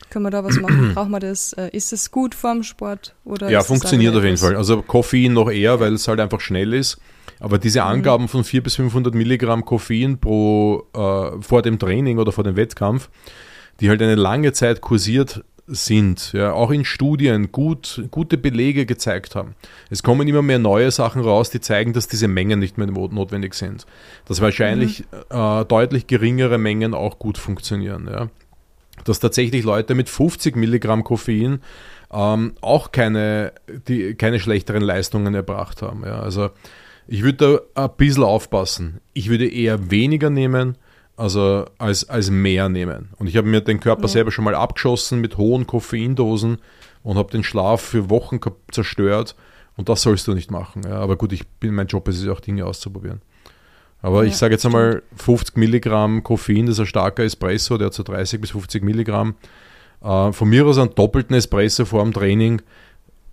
Können 0.09 0.25
wir 0.25 0.31
da 0.31 0.43
was 0.43 0.59
machen? 0.59 0.91
Braucht 0.95 1.09
man 1.09 1.21
das? 1.21 1.53
Äh, 1.53 1.69
ist 1.71 1.93
es 1.93 2.11
gut 2.11 2.35
vorm 2.35 2.63
Sport? 2.63 3.15
Oder 3.23 3.49
ja, 3.49 3.63
funktioniert 3.63 4.15
auf 4.15 4.23
jeden 4.23 4.37
Fall. 4.37 4.55
Also 4.55 4.81
Koffein 4.81 5.33
noch 5.33 5.49
eher, 5.49 5.79
weil 5.79 5.93
es 5.93 6.07
halt 6.07 6.19
einfach 6.19 6.41
schnell 6.41 6.73
ist. 6.73 6.99
Aber 7.39 7.57
diese 7.57 7.81
mhm. 7.81 7.87
Angaben 7.87 8.27
von 8.27 8.43
400 8.43 8.63
bis 8.63 8.75
500 8.75 9.15
Milligramm 9.15 9.65
Koffein 9.65 10.17
pro, 10.17 10.87
äh, 10.93 11.41
vor 11.41 11.61
dem 11.61 11.79
Training 11.79 12.17
oder 12.17 12.31
vor 12.31 12.43
dem 12.43 12.55
Wettkampf, 12.55 13.09
die 13.79 13.89
halt 13.89 14.01
eine 14.01 14.15
lange 14.15 14.53
Zeit 14.53 14.81
kursiert 14.81 15.43
sind, 15.65 16.33
ja, 16.33 16.51
auch 16.51 16.71
in 16.71 16.83
Studien 16.83 17.51
gut, 17.51 18.03
gute 18.11 18.37
Belege 18.37 18.85
gezeigt 18.85 19.35
haben. 19.35 19.55
Es 19.89 20.03
kommen 20.03 20.27
immer 20.27 20.41
mehr 20.41 20.59
neue 20.59 20.91
Sachen 20.91 21.21
raus, 21.21 21.49
die 21.49 21.61
zeigen, 21.61 21.93
dass 21.93 22.07
diese 22.07 22.27
Mengen 22.27 22.59
nicht 22.59 22.77
mehr 22.77 22.87
notwendig 22.87 23.53
sind. 23.53 23.85
Dass 24.25 24.41
wahrscheinlich 24.41 25.05
mhm. 25.11 25.37
äh, 25.37 25.65
deutlich 25.65 26.07
geringere 26.07 26.57
Mengen 26.57 26.93
auch 26.93 27.17
gut 27.17 27.37
funktionieren. 27.37 28.09
Ja. 28.11 28.29
Dass 29.05 29.19
tatsächlich 29.19 29.63
Leute 29.63 29.95
mit 29.95 30.09
50 30.09 30.55
Milligramm 30.57 31.05
Koffein 31.05 31.61
ähm, 32.11 32.55
auch 32.59 32.91
keine, 32.91 33.53
die, 33.87 34.15
keine 34.15 34.39
schlechteren 34.39 34.83
Leistungen 34.83 35.33
erbracht 35.33 35.81
haben. 35.81 36.03
Ja. 36.05 36.19
Also 36.19 36.49
ich 37.07 37.23
würde 37.23 37.61
da 37.75 37.83
ein 37.85 37.95
bisschen 37.95 38.23
aufpassen. 38.23 38.99
Ich 39.13 39.29
würde 39.29 39.47
eher 39.47 39.91
weniger 39.91 40.29
nehmen, 40.29 40.77
also 41.15 41.65
als, 41.77 42.09
als 42.09 42.29
mehr 42.29 42.69
nehmen. 42.69 43.09
Und 43.17 43.27
ich 43.27 43.37
habe 43.37 43.47
mir 43.47 43.61
den 43.61 43.79
Körper 43.79 44.03
ja. 44.03 44.07
selber 44.07 44.31
schon 44.31 44.45
mal 44.45 44.55
abgeschossen 44.55 45.21
mit 45.21 45.37
hohen 45.37 45.67
Koffeindosen 45.67 46.57
und 47.03 47.17
habe 47.17 47.31
den 47.31 47.43
Schlaf 47.43 47.81
für 47.81 48.09
Wochen 48.09 48.39
zerstört. 48.71 49.35
Und 49.75 49.89
das 49.89 50.01
sollst 50.01 50.27
du 50.27 50.33
nicht 50.33 50.51
machen. 50.51 50.83
Ja. 50.83 50.97
Aber 50.97 51.15
gut, 51.15 51.33
ich 51.33 51.47
bin, 51.47 51.73
mein 51.73 51.87
Job 51.87 52.07
ist 52.07 52.21
es 52.21 52.27
auch, 52.27 52.39
Dinge 52.39 52.65
auszuprobieren. 52.65 53.21
Aber 54.01 54.23
ja, 54.23 54.29
ich 54.29 54.37
sage 54.37 54.53
jetzt 54.53 54.65
einmal 54.65 55.01
50 55.15 55.55
Milligramm 55.55 56.23
Koffein, 56.23 56.65
das 56.65 56.73
ist 56.73 56.81
ein 56.81 56.85
starker 56.87 57.23
Espresso, 57.23 57.77
der 57.77 57.87
hat 57.87 57.93
so 57.93 58.03
30 58.03 58.41
bis 58.41 58.51
50 58.51 58.83
Milligramm. 58.83 59.35
Äh, 60.01 60.31
von 60.31 60.49
mir 60.49 60.65
aus 60.65 60.77
einen 60.77 60.93
doppelten 60.93 61.35
Espresso 61.35 61.85
vor 61.85 62.03
dem 62.03 62.13
Training, 62.13 62.61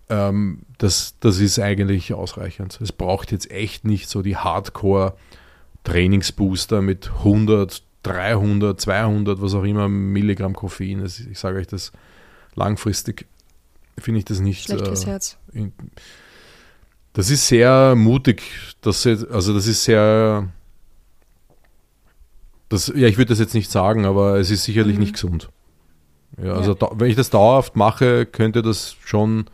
ähm, 0.09 0.61
das, 0.79 1.16
das 1.21 1.40
ist 1.40 1.59
eigentlich 1.59 2.14
ausreichend. 2.14 2.79
Es 2.81 2.93
braucht 2.93 3.33
jetzt 3.33 3.51
echt 3.51 3.85
nicht 3.85 4.09
so 4.09 4.23
die 4.23 4.37
Hardcore- 4.37 5.14
Trainingsbooster 5.85 6.83
mit 6.83 7.11
100, 7.19 7.83
300, 8.03 8.81
200, 8.81 9.40
was 9.40 9.55
auch 9.55 9.64
immer 9.64 9.88
Milligramm 9.88 10.55
Koffein. 10.55 11.01
Also 11.01 11.25
ich 11.31 11.38
sage 11.38 11.59
euch 11.59 11.66
das 11.66 11.93
langfristig 12.55 13.27
finde 13.99 14.19
ich 14.19 14.25
das 14.25 14.40
nicht. 14.40 14.64
Schlecht 14.64 14.87
fürs 14.87 15.05
äh, 15.05 15.09
Herz. 15.09 15.37
In, 15.53 15.73
das 17.12 17.31
ist 17.31 17.47
sehr 17.47 17.95
mutig, 17.97 18.43
dass 18.81 19.07
also 19.07 19.55
das 19.55 19.66
ist 19.66 19.85
sehr 19.85 20.49
das, 22.69 22.87
ja, 22.95 23.09
ich 23.09 23.19
würde 23.19 23.31
das 23.31 23.40
jetzt 23.40 23.55
nicht 23.55 23.71
sagen, 23.71 24.05
aber 24.05 24.38
es 24.38 24.51
ist 24.51 24.62
sicherlich 24.62 24.95
mhm. 24.95 25.01
nicht 25.01 25.14
gesund. 25.14 25.51
Ja, 26.40 26.55
also 26.55 26.73
ja. 26.73 26.79
Da, 26.79 26.90
wenn 26.95 27.11
ich 27.11 27.16
das 27.16 27.29
dauerhaft 27.29 27.75
mache, 27.75 28.27
könnte 28.27 28.62
das 28.62 28.97
schon 29.05 29.47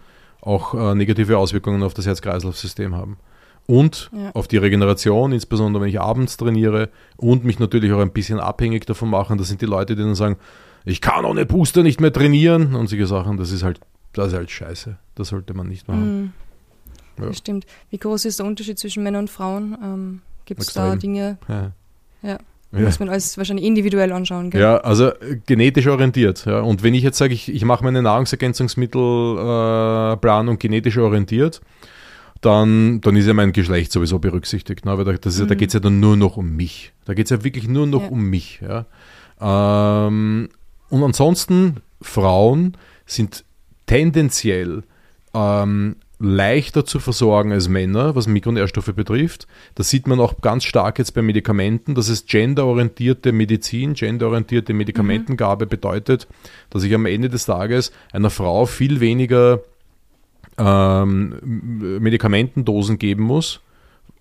auch 0.43 0.75
äh, 0.75 0.95
negative 0.95 1.39
Auswirkungen 1.39 1.83
auf 1.83 1.95
das 1.95 2.07
Herz-Kreislauf-System 2.07 2.95
haben 2.95 3.17
und 3.67 4.11
ja. 4.13 4.31
auf 4.33 4.49
die 4.49 4.57
Regeneration, 4.57 5.33
insbesondere 5.33 5.83
wenn 5.83 5.91
ich 5.91 6.01
abends 6.01 6.37
trainiere 6.37 6.89
und 7.17 7.45
mich 7.45 7.59
natürlich 7.59 7.93
auch 7.93 8.01
ein 8.01 8.13
bisschen 8.13 8.41
abhängig 8.41 8.87
davon 8.87 9.11
machen. 9.11 9.39
Das 9.39 9.49
sind 9.49 9.61
die 9.61 9.67
Leute, 9.67 9.97
die 9.97 10.03
dann 10.03 10.15
sagen, 10.15 10.37
ich 10.85 11.01
kann 11.01 11.25
ohne 11.25 11.47
Booster 11.47 11.83
nicht 11.83 12.01
mehr 12.01 12.13
trainieren 12.13 12.75
und 12.75 12.89
solche 12.89 13.07
Sachen. 13.07 13.37
Das 13.37 13.51
ist 13.51 13.65
halt, 13.65 13.81
das 14.13 14.29
ist 14.29 14.35
halt 14.35 14.51
scheiße. 14.51 14.97
Das 15.17 15.29
sollte 15.29 15.55
man 15.55 15.69
nicht 15.69 15.89
machen. 15.89 16.23
Mhm. 16.23 16.33
Ja. 17.19 17.27
Das 17.27 17.39
stimmt. 17.39 17.67
Wie 17.91 17.99
groß 17.99 18.27
ist 18.27 18.39
der 18.39 18.47
Unterschied 18.47 18.79
zwischen 18.79 19.03
Männern 19.03 19.23
und 19.23 19.31
Frauen? 19.31 19.77
Ähm, 19.83 20.21
Gibt 20.45 20.61
es 20.61 20.73
da 20.73 20.95
Dinge? 20.95 21.39
Ja. 21.49 21.73
ja. 22.23 22.39
Ja. 22.73 22.81
Muss 22.81 22.99
man 22.99 23.09
alles 23.09 23.39
wahrscheinlich 23.39 23.65
individuell 23.65 24.11
anschauen. 24.13 24.51
Gell? 24.51 24.61
Ja, 24.61 24.79
also 24.79 25.11
äh, 25.11 25.39
genetisch 25.47 25.87
orientiert. 25.87 26.47
Ja. 26.47 26.59
Und 26.61 26.83
wenn 26.83 26.95
ich 26.95 27.05
jetzt 27.05 27.17
sage, 27.17 27.33
ich, 27.33 27.49
ich 27.49 27.65
mache 27.65 27.85
meine 27.85 28.03
Nahrungsergänzungsmittelplanung 28.03 30.57
äh, 30.57 30.59
genetisch 30.59 30.99
orientiert, 30.99 31.61
dann, 32.41 33.01
dann 33.01 33.17
ist 33.17 33.27
ja 33.27 33.35
mein 33.35 33.53
Geschlecht 33.53 33.93
sowieso 33.93 34.19
berücksichtigt. 34.19 34.85
Ne? 34.85 34.97
Weil 34.97 35.05
da, 35.05 35.13
das 35.13 35.35
ist, 35.35 35.43
mhm. 35.43 35.49
da 35.49 35.55
geht 35.55 35.69
es 35.71 35.75
ja 35.75 35.81
dann 35.81 36.01
nur 36.01 36.17
noch 36.17 36.37
um 36.37 36.55
mich. 36.55 36.93
Da 37.05 37.15
geht 37.15 37.27
es 37.27 37.31
ja 37.31 37.45
wirklich 37.45 37.69
nur 37.69 37.87
noch 37.87 38.03
ja. 38.03 38.09
um 38.09 38.25
mich. 38.29 38.61
Ja? 38.61 38.87
Ähm, 39.41 40.49
und 40.89 41.03
ansonsten, 41.03 41.77
Frauen 42.01 42.77
sind 43.07 43.45
tendenziell 43.87 44.83
ähm, 45.35 45.97
leichter 46.19 46.87
zu 46.87 46.99
versorgen 46.99 47.53
als 47.53 47.69
Männer, 47.69 48.15
was 48.15 48.27
Mikronährstoffe 48.27 48.95
betrifft. 48.95 49.47
Das 49.75 49.91
sieht 49.91 50.07
man 50.07 50.19
auch 50.21 50.41
ganz 50.41 50.65
stark 50.65 50.99
jetzt 50.99 51.13
bei 51.13 51.23
Medikamenten, 51.23 51.95
dass 51.95 52.09
es 52.09 52.27
genderorientierte 52.27 53.33
Medizin, 53.33 53.95
genderorientierte 53.95 54.73
Medikamentengabe 54.73 55.67
mhm. 55.67 55.71
bedeutet, 55.71 56.27
dass 56.71 56.85
ich 56.85 56.95
am 56.95 57.07
Ende 57.07 57.29
des 57.29 57.47
Tages 57.47 57.93
einer 58.13 58.31
Frau 58.31 58.67
viel 58.67 59.01
weniger 59.01 59.61
ähm, 60.59 62.01
Medikamentendosen 62.01 62.99
geben 62.99 63.25
muss, 63.25 63.61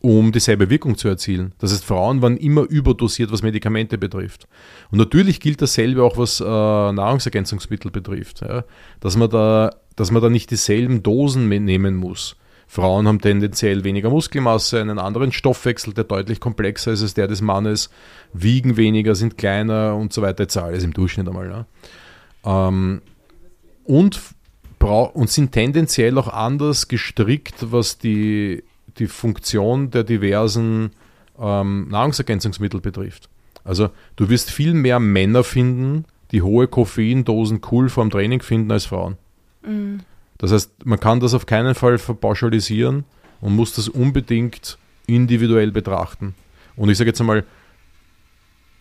um 0.02 0.32
dieselbe 0.32 0.70
Wirkung 0.70 0.98
zu 0.98 1.08
erzielen. 1.08 1.54
Das 1.60 1.72
heißt, 1.72 1.86
Frauen 1.86 2.22
waren 2.22 2.38
immer 2.38 2.62
überdosiert, 2.64 3.32
was 3.32 3.42
Medikamente 3.42 3.98
betrifft. 3.98 4.48
Und 4.92 5.00
natürlich 5.00 5.40
gilt 5.40 5.62
dasselbe 5.62 6.04
auch, 6.04 6.18
was 6.18 6.40
äh, 6.40 6.44
Nahrungsergänzungsmittel 6.46 7.92
betrifft. 7.92 8.42
Ja? 8.42 8.66
Dass, 9.00 9.18
man 9.18 9.30
da, 9.30 9.72
dass 9.96 10.12
man 10.12 10.22
da 10.22 10.30
nicht 10.30 10.52
dieselben 10.52 11.02
Dosen 11.02 11.50
nehmen 11.50 11.96
muss. 11.96 12.36
Frauen 12.68 13.08
haben 13.08 13.22
tendenziell 13.22 13.84
weniger 13.84 14.10
Muskelmasse, 14.10 14.82
einen 14.82 15.00
anderen 15.00 15.32
Stoffwechsel, 15.32 15.94
der 15.94 16.04
deutlich 16.04 16.40
komplexer 16.40 16.92
ist 16.92 17.04
als 17.04 17.14
der 17.14 17.28
des 17.28 17.42
Mannes, 17.42 17.90
wiegen 18.34 18.76
weniger, 18.76 19.16
sind 19.16 19.38
kleiner 19.38 19.96
und 19.96 20.14
so 20.14 20.22
weiter. 20.22 20.44
Jetzt 20.44 20.58
alles 20.58 20.84
im 20.84 20.94
Durchschnitt 20.94 21.28
einmal. 21.28 21.66
Ja? 22.44 22.68
Ähm, 22.68 23.02
und 24.86 25.16
und 25.26 25.30
sind 25.30 25.52
tendenziell 25.52 26.18
auch 26.18 26.28
anders 26.28 26.88
gestrickt, 26.88 27.72
was 27.72 27.98
die, 27.98 28.64
die 28.98 29.08
Funktion 29.08 29.92
der 29.92 30.04
diversen 30.04 30.92
ähm, 31.40 31.88
Nahrungsergänzungsmittel 31.90 32.82
betrifft. 32.82 33.30
Also 33.64 33.90
du 34.16 34.30
wirst 34.30 34.52
viel 34.52 34.74
mehr 34.74 35.00
Männer 35.00 35.44
finden, 35.44 36.06
die 36.32 36.42
hohe 36.42 36.68
Koffeindosen 36.68 37.62
cool 37.72 37.90
vorm 37.90 38.10
Training 38.10 38.42
finden 38.42 38.72
als 38.72 38.86
Frauen. 38.86 39.18
Mhm. 39.66 40.02
Das 40.38 40.52
heißt, 40.52 40.86
man 40.86 41.00
kann 41.00 41.20
das 41.20 41.34
auf 41.34 41.46
keinen 41.46 41.76
Fall 41.76 41.98
verpauschalisieren 41.98 43.06
und 43.42 43.56
muss 43.56 43.74
das 43.74 43.90
unbedingt 43.90 44.78
individuell 45.08 45.72
betrachten. 45.72 46.36
Und 46.76 46.90
ich 46.90 46.98
sage 46.98 47.10
jetzt 47.10 47.22
einmal, 47.22 47.46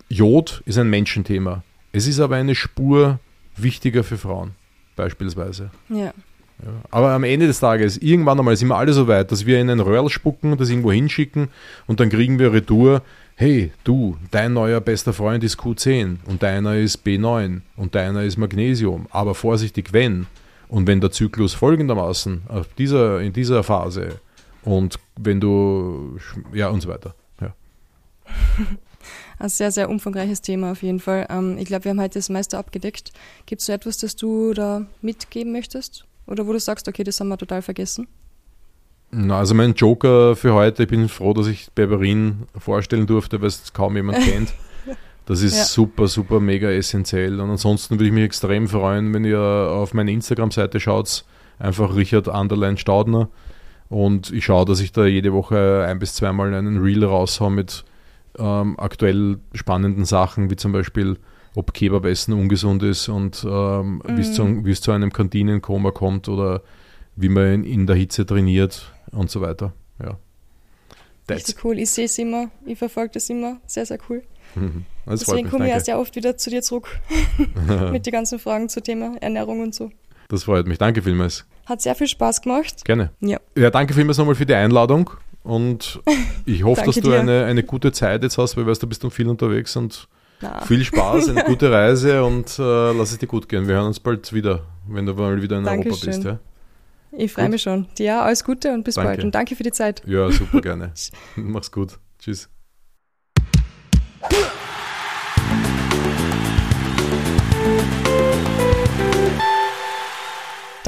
Jod 0.08 0.62
ist 0.66 0.78
ein 0.78 0.90
Menschenthema. 0.90 1.62
Es 1.92 2.06
ist 2.06 2.20
aber 2.20 2.36
eine 2.36 2.54
Spur 2.54 3.20
wichtiger 3.56 4.04
für 4.04 4.18
Frauen 4.18 4.54
beispielsweise. 4.96 5.70
Ja. 5.88 6.12
Ja. 6.62 6.70
Aber 6.90 7.10
am 7.10 7.24
Ende 7.24 7.46
des 7.46 7.60
Tages, 7.60 7.98
irgendwann 7.98 8.38
einmal 8.38 8.56
sind 8.56 8.68
wir 8.68 8.76
alle 8.76 8.92
so 8.92 9.08
weit, 9.08 9.32
dass 9.32 9.44
wir 9.44 9.60
in 9.60 9.70
ein 9.70 9.80
Röhrl 9.80 10.08
spucken, 10.08 10.56
das 10.56 10.70
irgendwo 10.70 10.92
hinschicken 10.92 11.48
und 11.86 12.00
dann 12.00 12.10
kriegen 12.10 12.38
wir 12.38 12.52
Retour, 12.52 13.02
hey, 13.36 13.72
du, 13.82 14.16
dein 14.30 14.52
neuer 14.52 14.80
bester 14.80 15.12
Freund 15.12 15.42
ist 15.42 15.58
Q10 15.58 16.18
und 16.26 16.42
deiner 16.42 16.76
ist 16.76 17.04
B9 17.04 17.62
und 17.76 17.94
deiner 17.94 18.22
ist 18.22 18.36
Magnesium, 18.36 19.06
aber 19.10 19.34
vorsichtig, 19.34 19.92
wenn. 19.92 20.26
Und 20.68 20.86
wenn 20.86 21.00
der 21.00 21.10
Zyklus 21.10 21.54
folgendermaßen 21.54 22.44
auf 22.48 22.68
dieser, 22.78 23.20
in 23.20 23.32
dieser 23.32 23.62
Phase 23.62 24.20
und 24.62 24.98
wenn 25.16 25.40
du, 25.40 26.18
ja 26.52 26.68
und 26.68 26.80
so 26.80 26.88
weiter. 26.88 27.14
Ja. 27.40 27.54
Ein 29.38 29.48
sehr, 29.48 29.70
sehr 29.70 29.90
umfangreiches 29.90 30.42
Thema 30.42 30.72
auf 30.72 30.82
jeden 30.82 31.00
Fall. 31.00 31.26
Ähm, 31.30 31.58
ich 31.58 31.66
glaube, 31.66 31.84
wir 31.84 31.90
haben 31.90 32.00
heute 32.00 32.18
das 32.18 32.28
meiste 32.28 32.58
abgedeckt. 32.58 33.12
Gibt 33.46 33.60
es 33.60 33.66
so 33.66 33.72
etwas, 33.72 33.98
das 33.98 34.16
du 34.16 34.54
da 34.54 34.86
mitgeben 35.02 35.52
möchtest? 35.52 36.04
Oder 36.26 36.46
wo 36.46 36.52
du 36.52 36.60
sagst, 36.60 36.88
okay, 36.88 37.04
das 37.04 37.20
haben 37.20 37.28
wir 37.28 37.36
total 37.36 37.62
vergessen? 37.62 38.06
Na, 39.10 39.38
also 39.38 39.54
mein 39.54 39.74
Joker 39.74 40.34
für 40.34 40.54
heute, 40.54 40.84
ich 40.84 40.88
bin 40.88 41.08
froh, 41.08 41.34
dass 41.34 41.46
ich 41.46 41.70
Berberin 41.72 42.48
vorstellen 42.58 43.06
durfte, 43.06 43.40
weil 43.40 43.48
es 43.48 43.72
kaum 43.72 43.96
jemand 43.96 44.18
kennt. 44.24 44.54
Das 45.26 45.42
ist 45.42 45.56
ja. 45.56 45.64
super, 45.64 46.06
super, 46.06 46.40
mega 46.40 46.70
essentiell. 46.70 47.40
Und 47.40 47.50
ansonsten 47.50 47.94
würde 47.94 48.06
ich 48.06 48.12
mich 48.12 48.24
extrem 48.24 48.68
freuen, 48.68 49.14
wenn 49.14 49.24
ihr 49.24 49.40
auf 49.40 49.94
meine 49.94 50.12
Instagram-Seite 50.12 50.80
schaut, 50.80 51.24
einfach 51.58 51.94
Richard 51.96 52.28
Anderlein 52.28 52.76
Staudner. 52.76 53.28
Und 53.88 54.32
ich 54.32 54.44
schaue, 54.44 54.66
dass 54.66 54.80
ich 54.80 54.92
da 54.92 55.06
jede 55.06 55.32
Woche 55.32 55.86
ein 55.88 55.98
bis 55.98 56.14
zweimal 56.14 56.52
einen 56.52 56.78
Reel 56.78 57.04
raushaue 57.04 57.50
mit 57.50 57.84
ähm, 58.38 58.78
aktuell 58.78 59.38
spannenden 59.54 60.04
Sachen, 60.04 60.50
wie 60.50 60.56
zum 60.56 60.72
Beispiel, 60.72 61.18
ob 61.54 61.72
Kebabessen 61.72 62.34
ungesund 62.34 62.82
ist 62.82 63.08
und 63.08 63.44
ähm, 63.48 64.02
mhm. 64.06 64.64
wie 64.64 64.70
es 64.70 64.80
zu 64.80 64.92
einem 64.92 65.12
Kantinenkoma 65.12 65.90
kommt 65.92 66.28
oder 66.28 66.62
wie 67.16 67.28
man 67.28 67.44
in, 67.46 67.64
in 67.64 67.86
der 67.86 67.96
Hitze 67.96 68.26
trainiert 68.26 68.92
und 69.12 69.30
so 69.30 69.40
weiter. 69.40 69.72
Ja. 70.02 70.18
That's 71.26 71.48
Richtig 71.48 71.64
cool. 71.64 71.78
Ich 71.78 71.90
sehe 71.90 72.04
es 72.04 72.18
immer, 72.18 72.50
ich 72.66 72.78
verfolge 72.78 73.12
das 73.14 73.30
immer. 73.30 73.58
Sehr, 73.66 73.86
sehr 73.86 73.98
cool. 74.08 74.22
Mhm. 74.54 74.84
Deswegen 75.06 75.48
komme 75.48 75.66
ich 75.66 75.72
ja 75.72 75.80
sehr 75.80 75.98
oft 75.98 76.14
wieder 76.16 76.36
zu 76.36 76.50
dir 76.50 76.62
zurück 76.62 76.88
mit 77.92 78.06
den 78.06 78.12
ganzen 78.12 78.38
Fragen 78.38 78.68
zum 78.68 78.82
Thema 78.82 79.16
Ernährung 79.20 79.60
und 79.60 79.74
so. 79.74 79.90
Das 80.28 80.44
freut 80.44 80.66
mich. 80.66 80.78
Danke 80.78 81.02
vielmals. 81.02 81.46
Hat 81.66 81.80
sehr 81.80 81.94
viel 81.94 82.08
Spaß 82.08 82.42
gemacht. 82.42 82.84
Gerne. 82.84 83.10
Ja. 83.20 83.38
Ja, 83.56 83.70
danke 83.70 83.94
vielmals 83.94 84.18
nochmal 84.18 84.34
für 84.34 84.46
die 84.46 84.54
Einladung 84.54 85.10
und 85.44 86.00
ich 86.46 86.64
hoffe, 86.64 86.82
dass 86.84 86.96
du 86.96 87.10
dir. 87.10 87.20
eine, 87.20 87.44
eine 87.44 87.62
gute 87.62 87.92
Zeit 87.92 88.24
jetzt 88.24 88.38
hast, 88.38 88.56
weil 88.56 88.64
ich 88.64 88.70
weiß, 88.70 88.80
du 88.80 88.88
bist 88.88 89.04
noch 89.04 89.12
viel 89.12 89.28
unterwegs 89.28 89.76
und 89.76 90.08
Na, 90.40 90.60
viel 90.62 90.82
Spaß, 90.82 91.28
eine 91.28 91.44
gute 91.46 91.70
Reise 91.70 92.24
und 92.24 92.58
äh, 92.58 92.92
lass 92.92 93.12
es 93.12 93.18
dir 93.18 93.28
gut 93.28 93.48
gehen. 93.48 93.68
Wir 93.68 93.76
hören 93.76 93.86
uns 93.86 94.00
bald 94.00 94.32
wieder, 94.32 94.62
wenn 94.88 95.06
du 95.06 95.14
mal 95.14 95.40
wieder 95.40 95.58
in 95.58 95.64
Europa 95.64 95.82
Dankeschön. 95.82 96.10
bist. 96.12 96.24
Ja, 96.24 96.38
ich 97.12 97.32
freue 97.32 97.48
mich 97.48 97.62
schon. 97.62 97.86
Ja, 97.98 98.22
alles 98.22 98.42
Gute 98.42 98.72
und 98.72 98.82
bis 98.82 98.96
Danke. 98.96 99.10
bald. 99.10 99.24
Und 99.24 99.34
danke 99.34 99.54
für 99.54 99.62
die 99.62 99.72
Zeit. 99.72 100.02
ja 100.06 100.30
super 100.30 100.60
gerne. 100.60 100.92
Mach's 101.36 101.70
gut. 101.70 101.98
Tschüss. 102.18 102.48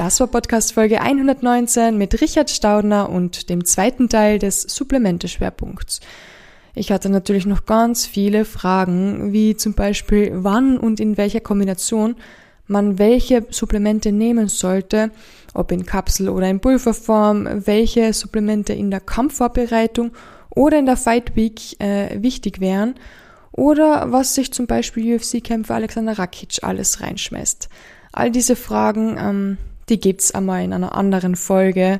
Das 0.07 0.21
war 0.21 0.27
Podcast 0.27 0.71
Folge 0.71 1.01
119 1.01 1.97
mit 1.97 2.21
Richard 2.21 2.49
Staudner 2.49 3.09
und 3.09 3.49
dem 3.49 3.65
zweiten 3.65 4.07
Teil 4.07 4.39
des 4.39 4.61
Supplemente-Schwerpunkts. 4.61 5.99
Ich 6.75 6.93
hatte 6.93 7.09
natürlich 7.09 7.45
noch 7.45 7.65
ganz 7.65 8.05
viele 8.05 8.45
Fragen, 8.45 9.33
wie 9.33 9.57
zum 9.57 9.73
Beispiel 9.73 10.31
wann 10.33 10.77
und 10.77 11.01
in 11.01 11.17
welcher 11.17 11.41
Kombination 11.41 12.15
man 12.67 12.97
welche 12.99 13.47
Supplemente 13.49 14.13
nehmen 14.13 14.47
sollte, 14.47 15.11
ob 15.53 15.73
in 15.73 15.85
Kapsel 15.85 16.29
oder 16.29 16.49
in 16.49 16.61
Pulverform, 16.61 17.65
welche 17.65 18.13
Supplemente 18.13 18.71
in 18.71 18.89
der 18.89 19.01
Kampfvorbereitung 19.01 20.13
oder 20.55 20.79
in 20.79 20.85
der 20.85 20.95
Fight 20.95 21.35
Week 21.35 21.59
äh, 21.81 22.23
wichtig 22.23 22.61
wären 22.61 22.95
oder 23.51 24.09
was 24.09 24.35
sich 24.35 24.53
zum 24.53 24.67
Beispiel 24.67 25.17
UFC-Kämpfer 25.17 25.75
Alexander 25.75 26.17
Rakic 26.17 26.59
alles 26.61 27.01
reinschmeißt. 27.01 27.67
All 28.13 28.31
diese 28.31 28.55
Fragen, 28.55 29.17
ähm, 29.19 29.57
die 29.89 29.99
gibt's 29.99 30.31
einmal 30.31 30.63
in 30.63 30.73
einer 30.73 30.95
anderen 30.95 31.35
Folge. 31.35 31.99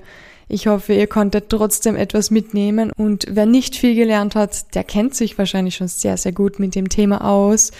Ich 0.50 0.67
hoffe, 0.67 0.93
ihr 0.93 1.08
konntet 1.08 1.50
trotzdem 1.50 1.95
etwas 1.95 2.32
mitnehmen 2.32 2.91
und 2.95 3.26
wer 3.30 3.45
nicht 3.45 3.76
viel 3.76 3.95
gelernt 3.95 4.36
hat, 4.36 4.76
der 4.76 4.86
kennt 4.86 5.13
sich 5.13 5.38
wahrscheinlich 5.38 5.76
schon 5.76 5.89
sehr, 5.89 6.15
sehr 6.15 6.32
gut 6.32 6.60
mit 6.60 6.73
dem 6.73 6.88
Thema 6.88 7.23
aus. 7.26 7.71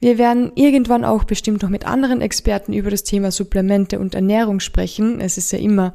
Wir 0.00 0.18
werden 0.18 0.50
irgendwann 0.54 1.04
auch 1.04 1.24
bestimmt 1.24 1.62
noch 1.62 1.68
mit 1.68 1.86
anderen 1.86 2.22
Experten 2.22 2.72
über 2.72 2.90
das 2.90 3.04
Thema 3.04 3.30
Supplemente 3.30 3.98
und 3.98 4.14
Ernährung 4.14 4.58
sprechen. 4.58 5.20
Es 5.20 5.36
ist 5.36 5.52
ja 5.52 5.58
immer 5.58 5.94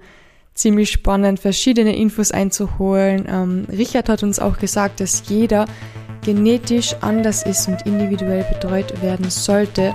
ziemlich 0.53 0.91
spannend, 0.91 1.39
verschiedene 1.39 1.95
Infos 1.95 2.31
einzuholen. 2.31 3.25
Ähm, 3.27 3.67
Richard 3.69 4.07
hat 4.07 4.23
uns 4.23 4.39
auch 4.39 4.59
gesagt, 4.59 5.01
dass 5.01 5.27
jeder 5.27 5.65
genetisch 6.23 6.95
anders 7.01 7.45
ist 7.45 7.67
und 7.67 7.85
individuell 7.85 8.45
betreut 8.45 9.01
werden 9.01 9.29
sollte. 9.29 9.93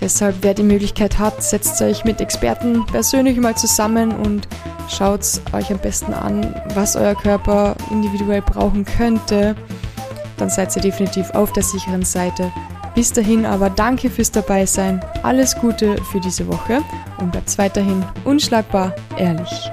Deshalb, 0.00 0.36
wer 0.42 0.54
die 0.54 0.62
Möglichkeit 0.62 1.18
hat, 1.18 1.42
setzt 1.42 1.80
euch 1.80 2.04
mit 2.04 2.20
Experten 2.20 2.84
persönlich 2.86 3.38
mal 3.38 3.56
zusammen 3.56 4.12
und 4.12 4.48
schaut 4.88 5.24
euch 5.52 5.70
am 5.72 5.78
besten 5.78 6.12
an, 6.12 6.54
was 6.74 6.96
euer 6.96 7.14
Körper 7.14 7.74
individuell 7.90 8.42
brauchen 8.42 8.84
könnte. 8.84 9.54
Dann 10.36 10.50
seid 10.50 10.74
ihr 10.76 10.82
definitiv 10.82 11.30
auf 11.30 11.52
der 11.52 11.62
sicheren 11.62 12.04
Seite. 12.04 12.52
Bis 12.94 13.12
dahin 13.12 13.44
aber 13.44 13.70
danke 13.70 14.08
fürs 14.08 14.30
Dabeisein, 14.30 15.04
alles 15.22 15.56
Gute 15.56 15.96
für 16.12 16.20
diese 16.20 16.46
Woche 16.46 16.80
und 17.18 17.32
bleibt 17.32 17.56
weiterhin 17.58 18.04
unschlagbar 18.24 18.94
ehrlich. 19.16 19.70